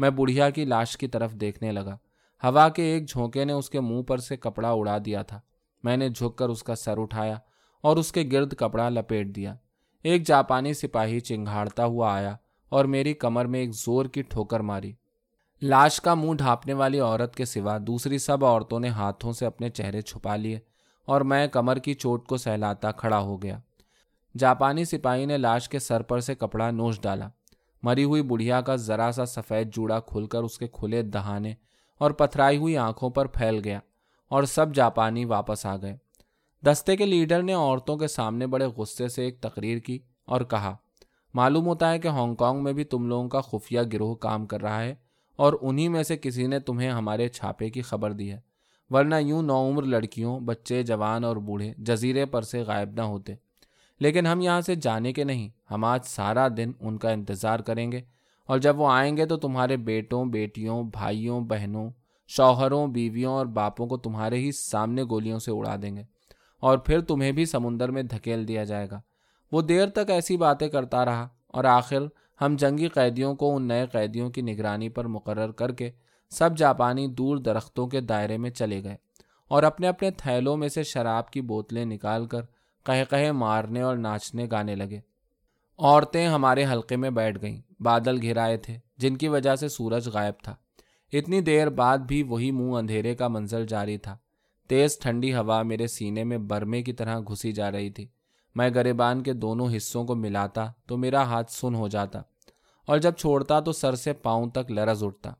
میں 0.01 0.09
بڑھیا 0.09 0.49
کی 0.49 0.65
لاش 0.65 0.97
کی 0.97 1.07
طرف 1.07 1.33
دیکھنے 1.33 1.71
لگا۔ 1.71 1.97
ہوا 2.43 2.69
کے 2.69 2.83
ایک 2.83 3.09
جھونکے 3.09 3.45
نے 3.45 3.53
اس 3.53 3.69
کے 3.69 3.79
منہ 3.79 4.01
پر 4.01 4.17
سے 4.17 4.37
کپڑا 4.37 4.71
اڑا 4.71 4.97
دیا 5.05 5.21
تھا۔ 5.21 5.39
میں 5.83 5.97
نے 5.97 6.09
جھک 6.09 6.35
کر 6.35 6.49
اس 6.49 6.63
کا 6.63 6.75
سر 6.75 6.97
اٹھایا 6.97 7.35
اور 7.81 7.97
اس 7.97 8.11
کے 8.11 8.29
گرد 8.31 8.53
کپڑا 8.53 8.89
لپیٹ 8.89 9.27
دیا۔ 9.27 9.55
ایک 10.03 10.27
جاپانی 10.27 10.73
سپاہی 10.73 11.19
چنگھاڑتا 11.19 11.85
ہوا 11.85 12.13
آیا 12.13 12.35
اور 12.69 12.85
میری 12.85 13.13
کمر 13.13 13.45
میں 13.45 13.59
ایک 13.59 13.75
زور 13.75 14.05
کی 14.05 14.21
ٹھوکر 14.21 14.59
ماری۔ 14.59 14.93
لاش 15.61 16.01
کا 16.01 16.13
منہ 16.13 16.33
ڈھانپنے 16.33 16.73
والی 16.73 16.99
عورت 16.99 17.35
کے 17.35 17.45
سوا 17.45 17.77
دوسری 17.81 18.17
سب 18.17 18.45
عورتوں 18.45 18.79
نے 18.79 18.87
ہاتھوں 18.87 19.33
سے 19.33 19.45
اپنے 19.45 19.69
چہرے 19.69 20.01
چھپا 20.01 20.35
لیے 20.35 20.59
اور 21.05 21.21
میں 21.21 21.47
کمر 21.47 21.77
کی 21.77 21.93
چوٹ 21.93 22.27
کو 22.27 22.37
سہلاتا 22.37 22.91
کھڑا 22.91 23.19
ہو 23.19 23.41
گیا۔ 23.41 23.59
جاپانی 24.37 24.85
سپاہی 24.85 25.25
نے 25.25 25.37
لاش 25.37 25.69
کے 25.69 25.79
سر 25.79 26.01
پر 26.01 26.19
سے 26.19 26.35
کپڑا 26.35 26.71
نوش 26.71 27.01
ڈالا۔ 27.01 27.29
مری 27.83 28.03
ہوئی 28.03 28.21
بڑھیا 28.21 28.61
کا 28.61 28.75
ذرا 28.75 29.11
سا 29.11 29.25
سفید 29.25 29.73
جوڑا 29.75 29.99
کھل 29.99 30.25
کر 30.25 30.43
اس 30.43 30.57
کے 30.57 30.67
کھلے 30.67 31.01
دہانے 31.01 31.53
اور 31.97 32.11
پتھرائی 32.11 32.57
ہوئی 32.57 32.77
آنکھوں 32.77 33.09
پر 33.09 33.25
پھیل 33.25 33.61
گیا 33.63 33.79
اور 34.27 34.43
سب 34.43 34.75
جاپانی 34.75 35.25
واپس 35.25 35.65
آ 35.65 35.75
گئے۔ 35.77 35.97
دستے 36.65 36.95
کے 36.95 37.05
لیڈر 37.05 37.43
نے 37.43 37.53
عورتوں 37.53 37.97
کے 37.97 38.07
سامنے 38.07 38.47
بڑے 38.47 38.65
غصے 38.65 39.07
سے 39.07 39.23
ایک 39.23 39.41
تقریر 39.41 39.79
کی 39.79 39.99
اور 40.25 40.41
کہا، 40.41 40.75
معلوم 41.33 41.65
ہوتا 41.65 41.91
ہے 41.91 41.99
کہ 41.99 42.07
ہانگ 42.07 42.35
کانگ 42.35 42.63
میں 42.63 42.73
بھی 42.73 42.83
تم 42.83 43.07
لوگوں 43.07 43.29
کا 43.29 43.41
خفیہ 43.41 43.79
گروہ 43.93 44.15
کام 44.15 44.45
کر 44.45 44.61
رہا 44.61 44.83
ہے 44.83 44.95
اور 45.35 45.53
انہی 45.61 45.87
میں 45.87 46.03
سے 46.03 46.17
کسی 46.17 46.47
نے 46.47 46.59
تمہیں 46.59 46.89
ہمارے 46.89 47.27
چھاپے 47.27 47.69
کی 47.69 47.81
خبر 47.81 48.11
دی 48.11 48.31
ہے۔ 48.31 48.39
ورنہ 48.89 49.15
یوں 49.15 49.41
نو 49.41 49.69
عمر 49.69 49.83
لڑکیوں، 49.83 50.39
بچے، 50.39 50.83
جوان 50.83 51.23
اور 51.23 51.37
بوڑھے 51.37 51.73
جزیرے 51.77 52.25
پر 52.25 52.41
سے 52.41 52.61
غائب 52.61 52.89
نہ 52.91 53.01
ہوتے۔ 53.01 53.35
لیکن 54.01 54.27
ہم 54.27 54.41
یہاں 54.41 54.61
سے 54.61 54.75
جانے 54.75 55.13
کے 55.13 55.23
نہیں، 55.23 55.49
ہم 55.71 55.83
آج 55.83 55.99
سارا 56.03 56.47
دن 56.57 56.71
ان 56.79 56.97
کا 56.97 57.09
انتظار 57.09 57.59
کریں 57.59 57.91
گے۔ 57.91 58.01
اور 58.47 58.59
جب 58.59 58.79
وہ 58.79 58.91
آئیں 58.91 59.17
گے 59.17 59.25
تو 59.25 59.37
تمہارے 59.37 59.77
بیٹوں، 59.77 60.25
بیٹیوں، 60.25 60.83
بھائیوں، 60.83 61.41
بہنوں، 61.41 61.89
شوہروں، 62.27 62.87
بیویوں 62.87 63.33
اور 63.33 63.45
باپوں 63.45 63.87
کو 63.87 63.97
تمہارے 63.97 64.37
ہی 64.37 64.51
سامنے 64.51 65.03
گولیوں 65.03 65.39
سے 65.39 65.51
اڑا 65.51 65.75
دیں 65.81 65.95
گے۔ 65.95 66.03
اور 66.59 66.77
پھر 66.77 67.01
تمہیں 67.01 67.31
بھی 67.31 67.45
سمندر 67.45 67.91
میں 67.91 68.03
دھکیل 68.03 68.47
دیا 68.47 68.63
جائے 68.63 68.87
گا۔ 68.91 69.01
وہ 69.51 69.61
دیر 69.61 69.89
تک 69.89 70.09
ایسی 70.09 70.37
باتیں 70.37 70.67
کرتا 70.67 71.05
رہا 71.05 71.27
اور 71.47 71.63
آخر 71.63 71.99
ہم 72.41 72.55
جنگی 72.55 72.87
قیدیوں 72.87 73.35
کو 73.35 73.55
ان 73.55 73.67
نئے 73.67 73.85
قیدیوں 73.85 74.29
کی 74.29 74.41
نگرانی 74.41 74.89
پر 74.89 75.05
مقرر 75.05 75.51
کر 75.51 75.71
کے 75.71 75.91
سب 76.29 76.57
جاپانی 76.57 77.07
دور 77.07 77.37
درختوں 77.37 77.87
کے 77.87 78.01
دائرے 78.01 78.37
میں 78.37 78.49
چلے 78.49 78.83
گئے 78.83 78.95
اور 79.47 79.63
اپنے 79.63 79.87
اپنے 79.87 80.11
تھیلوں 80.11 80.57
میں 80.57 80.67
سے 80.67 80.83
شراب 80.83 81.31
کی 81.31 81.41
بوتلیں 81.41 81.85
نکال 81.85 82.25
کر 82.25 82.41
کہے 82.85 83.03
کہے 83.09 83.31
مارنے 83.31 83.81
اور 83.81 83.97
ناچنے 83.97 84.47
گانے 84.51 84.75
لگے۔ 84.75 84.99
عورتیں 85.79 86.27
ہمارے 86.27 86.65
حلقے 86.65 86.95
میں 86.95 87.09
بیٹھ 87.09 87.41
گئیں، 87.41 87.61
بادل 87.79 88.21
گھرائے 88.21 88.57
تھے، 88.57 88.77
جن 88.97 89.17
کی 89.17 89.27
وجہ 89.27 89.55
سے 89.55 89.67
سورج 89.67 90.07
غائب 90.07 90.43
تھا۔ 90.43 90.55
اتنی 91.13 91.41
دیر 91.41 91.69
بعد 91.69 91.97
بھی 91.97 92.21
وہی 92.23 92.51
منہ 92.51 92.75
اندھیرے 92.75 93.15
کا 93.15 93.27
منظر 93.27 93.65
جاری 93.65 93.97
تھا۔ 93.97 94.17
تیز 94.69 94.97
ٹھنڈی 94.99 95.33
ہوا 95.33 95.61
میرے 95.61 95.87
سینے 95.87 96.23
میں 96.23 96.37
برمے 96.37 96.81
کی 96.81 96.93
طرح 96.93 97.19
گھسی 97.19 97.51
جا 97.51 97.71
رہی 97.71 97.89
تھی۔ 97.89 98.07
میں 98.55 98.69
گریبان 98.69 99.23
کے 99.23 99.33
دونوں 99.33 99.67
حصوں 99.77 100.03
کو 100.05 100.15
ملاتا 100.15 100.65
تو 100.87 100.97
میرا 100.97 101.23
ہاتھ 101.23 101.51
سن 101.51 101.75
ہو 101.75 101.87
جاتا، 101.87 102.21
اور 102.87 102.97
جب 102.97 103.15
چھوڑتا 103.15 103.59
تو 103.59 103.71
سر 103.71 103.95
سے 103.95 104.13
پاؤں 104.13 104.49
تک 104.49 104.71
لرز 104.71 105.03
اٹھتا۔ 105.03 105.31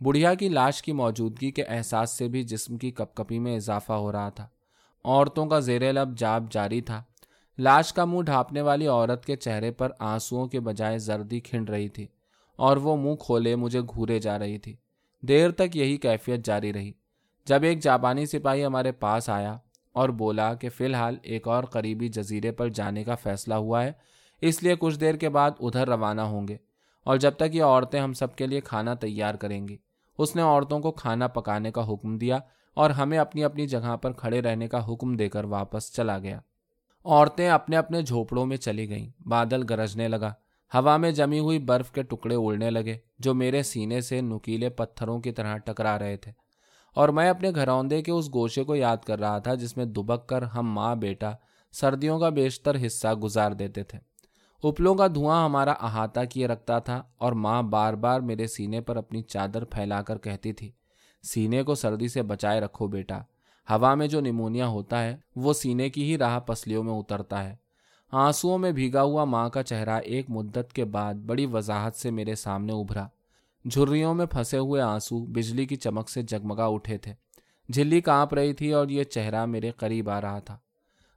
بڑھیا 0.00 0.34
کی 0.34 0.48
لاش 0.48 0.82
کی 0.82 0.92
موجودگی 0.92 1.50
کے 1.50 1.62
احساس 1.62 2.16
سے 2.18 2.28
بھی 2.28 2.42
جسم 2.42 2.76
کی 2.76 2.90
کپ 2.90 3.14
کپی 3.16 3.38
میں 3.38 3.56
اضافہ 3.56 3.92
ہو 3.92 4.12
رہا 4.12 4.28
تھا۔ 4.28 4.46
عورتوں 5.04 5.46
کا 5.46 5.58
زیر 5.58 5.92
لب 5.92 6.18
جاب 6.18 6.52
جاری 6.52 6.80
تھا۔ 6.80 7.02
لاش 7.58 7.92
کا 7.92 8.04
منہ 8.04 8.22
ڈھانپنے 8.22 8.60
والی 8.60 8.86
عورت 8.86 9.24
کے 9.24 9.36
چہرے 9.36 9.70
پر 9.70 9.90
آنسوؤں 9.98 10.46
کے 10.46 10.60
بجائے 10.60 10.98
زردی 10.98 11.40
کھنڈ 11.40 11.70
رہی 11.70 11.88
تھی 11.88 12.06
اور 12.56 12.76
وہ 12.76 12.96
منہ 12.96 13.14
کھولے 13.14 13.56
مجھے 13.56 13.80
گھورے 13.80 14.18
جا 14.18 14.38
رہی 14.38 14.58
تھی۔ 14.58 14.76
دیر 15.22 15.50
تک 15.50 15.76
یہی 15.76 15.96
کیفیت 15.96 16.46
جاری 16.46 16.72
رہی۔ 16.72 16.92
جب 17.46 17.62
ایک 17.62 17.82
جاپانی 17.82 18.26
سپاہی 18.26 18.64
ہمارے 18.64 18.92
پاس 18.92 19.28
آیا 19.28 19.56
اور 19.92 20.08
بولا 20.08 20.54
کہ 20.54 20.68
فی 20.68 20.84
الحال 20.84 21.16
ایک 21.22 21.48
اور 21.48 21.64
قریبی 21.64 22.08
جزیرے 22.08 22.52
پر 22.52 22.68
جانے 22.68 23.04
کا 23.04 23.14
فیصلہ 23.14 23.54
ہوا 23.54 23.84
ہے، 23.84 23.92
اس 24.40 24.62
لیے 24.62 24.74
کچھ 24.78 25.00
دیر 25.00 25.14
کے 25.14 25.28
بعد 25.28 25.50
ادھر 25.60 25.88
روانہ 25.88 26.20
ہوں 26.20 26.48
گے 26.48 26.56
اور 27.04 27.16
جب 27.16 27.30
تک 27.30 27.54
یہ 27.54 27.62
عورتیں 27.62 28.00
ہم 28.00 28.12
سب 28.12 28.36
کے 28.36 28.46
لیے 28.46 28.60
کھانا 28.60 28.94
تیار 28.94 29.34
کریں 29.34 29.68
گی۔ 29.68 29.76
اس 30.18 30.36
نے 30.36 30.42
عورتوں 30.42 30.80
کو 30.80 30.92
کھانا 30.92 31.26
پکانے 31.26 31.70
کا 31.70 31.88
حکم 31.88 32.18
دیا 32.18 32.38
اور 32.74 32.90
ہمیں 32.90 33.18
اپنی 33.18 33.44
اپنی 33.44 33.66
جگہ 33.66 33.96
پر 33.96 34.12
کھڑے 34.12 34.40
رہنے 34.40 34.68
کا 34.68 34.92
حکم 34.92 35.16
دے 35.16 35.28
کر 35.28 35.44
واپس 35.44 35.92
چلا 35.92 36.18
گیا۔ 36.18 36.40
عورتیں 37.04 37.48
اپنے 37.48 37.76
اپنے 37.76 38.02
جھوپڑوں 38.02 38.46
میں 38.46 38.56
چلی 38.56 38.88
گئیں۔ 38.88 39.28
بادل 39.28 39.62
گرجنے 39.70 40.08
لگا۔ 40.08 40.32
ہوا 40.74 40.96
میں 40.96 41.10
جمی 41.10 41.38
ہوئی 41.38 41.58
برف 41.58 41.90
کے 41.92 42.02
ٹکڑے 42.02 42.34
اڑنے 42.34 42.70
لگے، 42.70 42.98
جو 43.18 43.34
میرے 43.34 43.62
سینے 43.62 44.00
سے 44.00 44.20
نکیلے 44.20 44.68
پتھروں 44.68 45.20
کی 45.20 45.32
طرح 45.32 45.56
ٹکرا 45.56 45.98
رہے 45.98 46.16
تھے۔ 46.16 46.32
اور 46.94 47.08
میں 47.08 47.28
اپنے 47.28 47.50
گھروندے 47.54 48.02
کے 48.02 48.12
اس 48.12 48.34
گوشے 48.34 48.64
کو 48.64 48.76
یاد 48.76 48.96
کر 48.96 49.18
رہا 49.18 49.38
تھا، 49.38 49.54
جس 49.54 49.76
میں 49.76 49.84
دبک 49.84 50.28
کر 50.28 50.42
ہم 50.42 50.72
ماں، 50.72 50.96
بیٹا، 50.96 51.32
سردیوں 51.72 52.20
کا 52.20 52.28
بیشتر 52.28 52.86
حصہ 52.86 53.08
گزار 53.08 53.52
دیتے 53.52 53.82
تھے۔ 53.82 53.98
اپلوں 54.68 54.94
کا 54.94 55.06
دھواں 55.06 55.44
ہمارا 55.44 55.72
احاطہ 55.72 56.20
کیے 56.30 56.46
رکھتا 56.46 56.78
تھا 56.78 57.02
اور 57.18 57.32
ماں 57.32 57.62
بار 57.62 57.94
بار 57.94 58.20
میرے 58.20 58.46
سینے 58.46 58.80
پر 58.80 58.96
اپنی 58.96 59.22
چادر 59.22 59.64
پھیلا 59.64 60.02
کر 60.02 60.18
کہتی 60.18 60.52
تھی 60.52 60.72
سینے 61.22 61.62
کو 61.62 61.74
سردی 61.74 62.08
سے 62.08 62.22
بچائے 62.22 62.60
رکھو 62.60 62.86
بیٹا۔ 62.86 63.18
ہوا 63.70 63.94
میں 63.94 64.06
جو 64.06 64.20
نمونیا 64.20 64.66
ہوتا 64.66 65.02
ہے، 65.02 65.16
وہ 65.36 65.52
سینے 65.52 65.90
کی 65.90 66.02
ہی 66.02 66.18
راہ 66.18 66.40
پسلیوں 66.40 66.84
میں 66.84 66.92
اترتا 66.92 67.44
ہے۔ 67.44 67.56
آنسوؤں 68.12 68.58
میں 68.58 68.72
بھیگا 68.72 69.02
ہوا 69.02 69.24
ماں 69.24 69.48
کا 69.48 69.62
چہرہ 69.62 70.00
ایک 70.04 70.30
مدت 70.30 70.72
کے 70.72 70.84
بعد 70.84 71.14
بڑی 71.14 71.46
وضاحت 71.46 71.96
سے 71.96 72.10
میرے 72.10 72.34
سامنے 72.34 72.72
ابھرا۔ 72.72 73.06
جھریوں 73.70 74.14
میں 74.14 74.26
پھنسے 74.26 74.58
ہوئے 74.58 74.82
آنسو 74.82 75.24
بجلی 75.24 75.66
کی 75.66 75.76
چمک 75.76 76.10
سے 76.10 76.22
جگمگا 76.22 76.66
اٹھے 76.66 76.98
تھے۔ 76.98 77.14
جھلی 77.72 78.00
کانپ 78.00 78.34
رہی 78.34 78.52
تھی 78.52 78.72
اور 78.72 78.88
یہ 78.88 79.04
چہرہ 79.04 79.46
میرے 79.46 79.70
قریب 79.70 80.10
آ 80.10 80.20
رہا 80.20 80.38
تھا۔ 80.38 80.58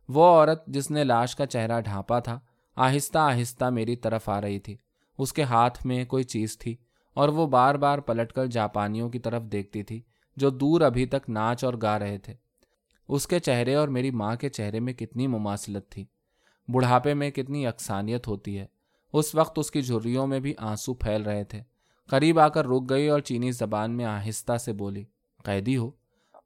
وہ 0.10 0.26
عورت 0.26 0.68
جس 0.68 0.92
نے 0.92 1.04
لاش 1.04 1.36
کا 1.36 1.46
چہرہ 1.46 1.82
ڈھانپا 1.82 2.20
تھا، 2.20 2.40
آہستہ 2.76 3.18
آہستہ 3.18 3.66
میری 3.66 3.96
طرف 3.96 4.30
آ 4.30 4.42
رہی 4.42 4.60
تھی۔ 4.60 4.78
اس 5.18 5.34
کے 5.34 5.44
ہاتھ 5.44 5.86
میں 5.86 6.06
کوئی 6.06 6.24
چیز 6.24 6.58
تھی۔ 6.58 6.76
اور 7.14 7.30
وہ 7.30 7.48
بار 7.48 7.76
بار 7.76 8.00
پلٹ 8.00 8.34
کر 8.34 8.46
جاپانیوں 8.46 9.10
کی 9.10 9.20
طرف 9.20 9.44
دیکھتی 9.44 9.84
تھی، 9.84 10.02
جو 10.36 10.50
دور 10.50 10.82
ابھی 10.82 11.06
تک 11.06 11.30
ناچ 11.30 11.64
اور 11.64 11.74
گا 11.82 12.00
رہے 12.00 12.18
تھے۔ 12.18 12.34
اس 13.08 13.28
کے 13.28 13.40
چہرے 13.40 13.76
اور 13.76 13.88
میری 13.88 14.12
ماں 14.12 14.36
کے 14.36 14.50
چہرے 14.50 14.80
میں 14.80 14.94
کتنی 14.94 15.28
مماثلت 15.28 15.90
تھی۔ 15.90 16.06
بڑھاپے 16.68 17.14
میں 17.14 17.32
کتنی 17.32 17.68
اکسانیت 17.68 18.28
ہوتی 18.28 18.60
ہے۔ 18.60 18.66
اس 19.14 19.36
وقت 19.36 19.60
اس 19.60 19.72
کی 19.72 19.82
جھریوں 19.82 20.28
میں 20.28 20.40
بھی 20.40 20.54
آنسو 20.58 20.94
پھیل 20.94 21.22
رہے 21.22 21.44
تھے۔ 21.44 21.62
قریب 22.08 22.40
آ 22.40 22.48
کر 22.48 22.66
رک 22.66 22.90
گئی 22.90 23.08
اور 23.08 23.20
چینی 23.20 23.52
زبان 23.52 23.92
میں 23.92 24.06
آہستہ 24.06 24.58
سے 24.58 24.74
بولی، 24.74 25.04
قیدی 25.44 25.78
ہو۔ 25.78 25.92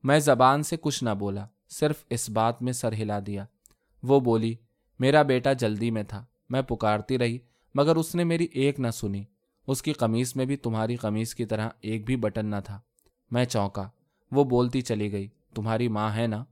میں 0.03 0.19
زبان 0.19 0.63
سے 0.63 0.77
کچھ 0.81 1.03
نہ 1.03 1.09
بولا، 1.09 1.47
صرف 1.69 2.05
اس 2.09 2.29
بات 2.29 2.61
میں 2.61 2.73
سر 2.73 2.93
ہلا 2.93 3.19
دیا۔ 3.27 3.45
وہ 4.03 4.19
بولی، 4.19 4.55
میرا 4.99 5.21
بیٹا 5.21 5.53
جلدی 5.53 5.91
میں 5.91 6.03
تھا، 6.03 6.25
میں 6.49 6.61
پکارتی 6.61 7.17
رہی، 7.17 7.37
مگر 7.75 7.95
اس 7.95 8.15
نے 8.15 8.23
میری 8.23 8.47
ایک 8.51 8.79
نہ 8.79 8.87
سنی۔ 8.93 9.23
اس 9.67 9.81
کی 9.81 9.93
قمیص 9.93 10.35
میں 10.35 10.45
بھی 10.45 10.55
تمہاری 10.55 10.95
قمیص 10.95 11.33
کی 11.35 11.45
طرح 11.45 11.69
ایک 11.81 12.05
بھی 12.05 12.15
بٹن 12.15 12.45
نہ 12.45 12.55
تھا۔ 12.65 12.79
میں 13.31 13.45
چونکا، 13.45 13.87
وہ 14.31 14.43
بولتی 14.43 14.81
چلی 14.81 15.11
گئی، 15.11 15.27
تمہاری 15.55 15.87
ماں 15.87 16.09
ہے 16.15 16.27
نا؟ 16.27 16.43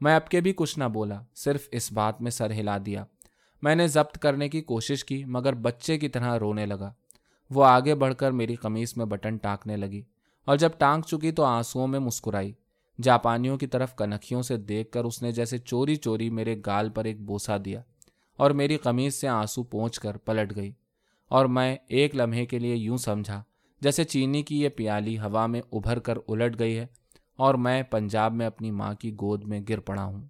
میں 0.00 0.14
اب 0.16 0.28
کے 0.28 0.40
بھی 0.40 0.52
کچھ 0.56 0.78
نہ 0.78 0.84
بولا، 0.84 1.20
صرف 1.34 1.68
اس 1.72 1.90
بات 1.92 2.20
میں 2.22 2.30
سر 2.30 2.50
ہلا 2.50 2.76
دیا۔ 2.86 3.04
میں 3.62 3.74
نے 3.74 3.86
ضبط 3.88 4.18
کرنے 4.18 4.48
کی 4.48 4.60
کوشش 4.62 5.04
کی، 5.04 5.24
مگر 5.24 5.54
بچے 5.56 5.98
کی 5.98 6.08
طرح 6.08 6.38
رونے 6.38 6.66
لگا۔ 6.66 6.92
وہ 7.50 7.64
آگے 7.64 7.94
بڑھ 7.94 8.14
کر 8.14 8.30
میری 8.30 8.54
قمیص 8.54 8.96
میں 8.96 9.06
بٹن 9.06 9.36
ٹانکنے 9.36 9.76
لگی، 9.76 10.02
اور 10.46 10.56
جب 10.56 10.70
ٹانک 10.78 11.06
چکی 11.06 11.32
تو 11.32 11.44
آنسوؤں 11.44 11.86
میں 11.86 11.98
مسکرائی۔ 11.98 12.52
جاپانیوں 12.98 13.56
کی 13.58 13.66
طرف 13.66 13.94
کنکھیوں 13.96 14.42
سے 14.42 14.56
دیکھ 14.56 14.90
کر 14.92 15.04
اس 15.04 15.22
نے 15.22 15.32
جیسے 15.32 15.58
چوری 15.58 15.96
چوری 15.96 16.28
میرے 16.30 16.56
گال 16.66 16.90
پر 16.90 17.04
ایک 17.04 17.20
بوسا 17.20 17.56
دیا، 17.64 17.80
اور 18.38 18.50
میری 18.50 18.76
قمیض 18.76 19.14
سے 19.14 19.28
آنسو 19.28 19.62
پہنچ 19.62 19.98
کر 19.98 20.16
پلٹ 20.16 20.54
گئی۔ 20.56 20.72
اور 21.30 21.46
میں 21.46 21.76
ایک 21.88 22.16
لمحے 22.16 22.46
کے 22.46 22.58
لیے 22.58 22.74
یوں 22.74 22.96
سمجھا، 22.96 23.42
جیسے 23.80 24.04
چینی 24.04 24.42
کی 24.42 24.60
یہ 24.60 24.68
پیالی 24.68 25.18
ہوا 25.18 25.46
میں 25.46 25.60
ابھر 25.72 25.98
کر 25.98 26.18
الٹ 26.28 26.58
گئی 26.58 26.78
ہے 26.78 26.86
اور 27.38 27.54
میں 27.54 27.82
پنجاب 27.82 28.32
میں 28.32 28.46
اپنی 28.46 28.70
ماں 28.70 28.94
کی 28.94 29.12
گود 29.12 29.44
میں 29.44 29.60
گر 29.68 29.80
پڑا 29.80 30.04
ہوں۔ 30.04 30.22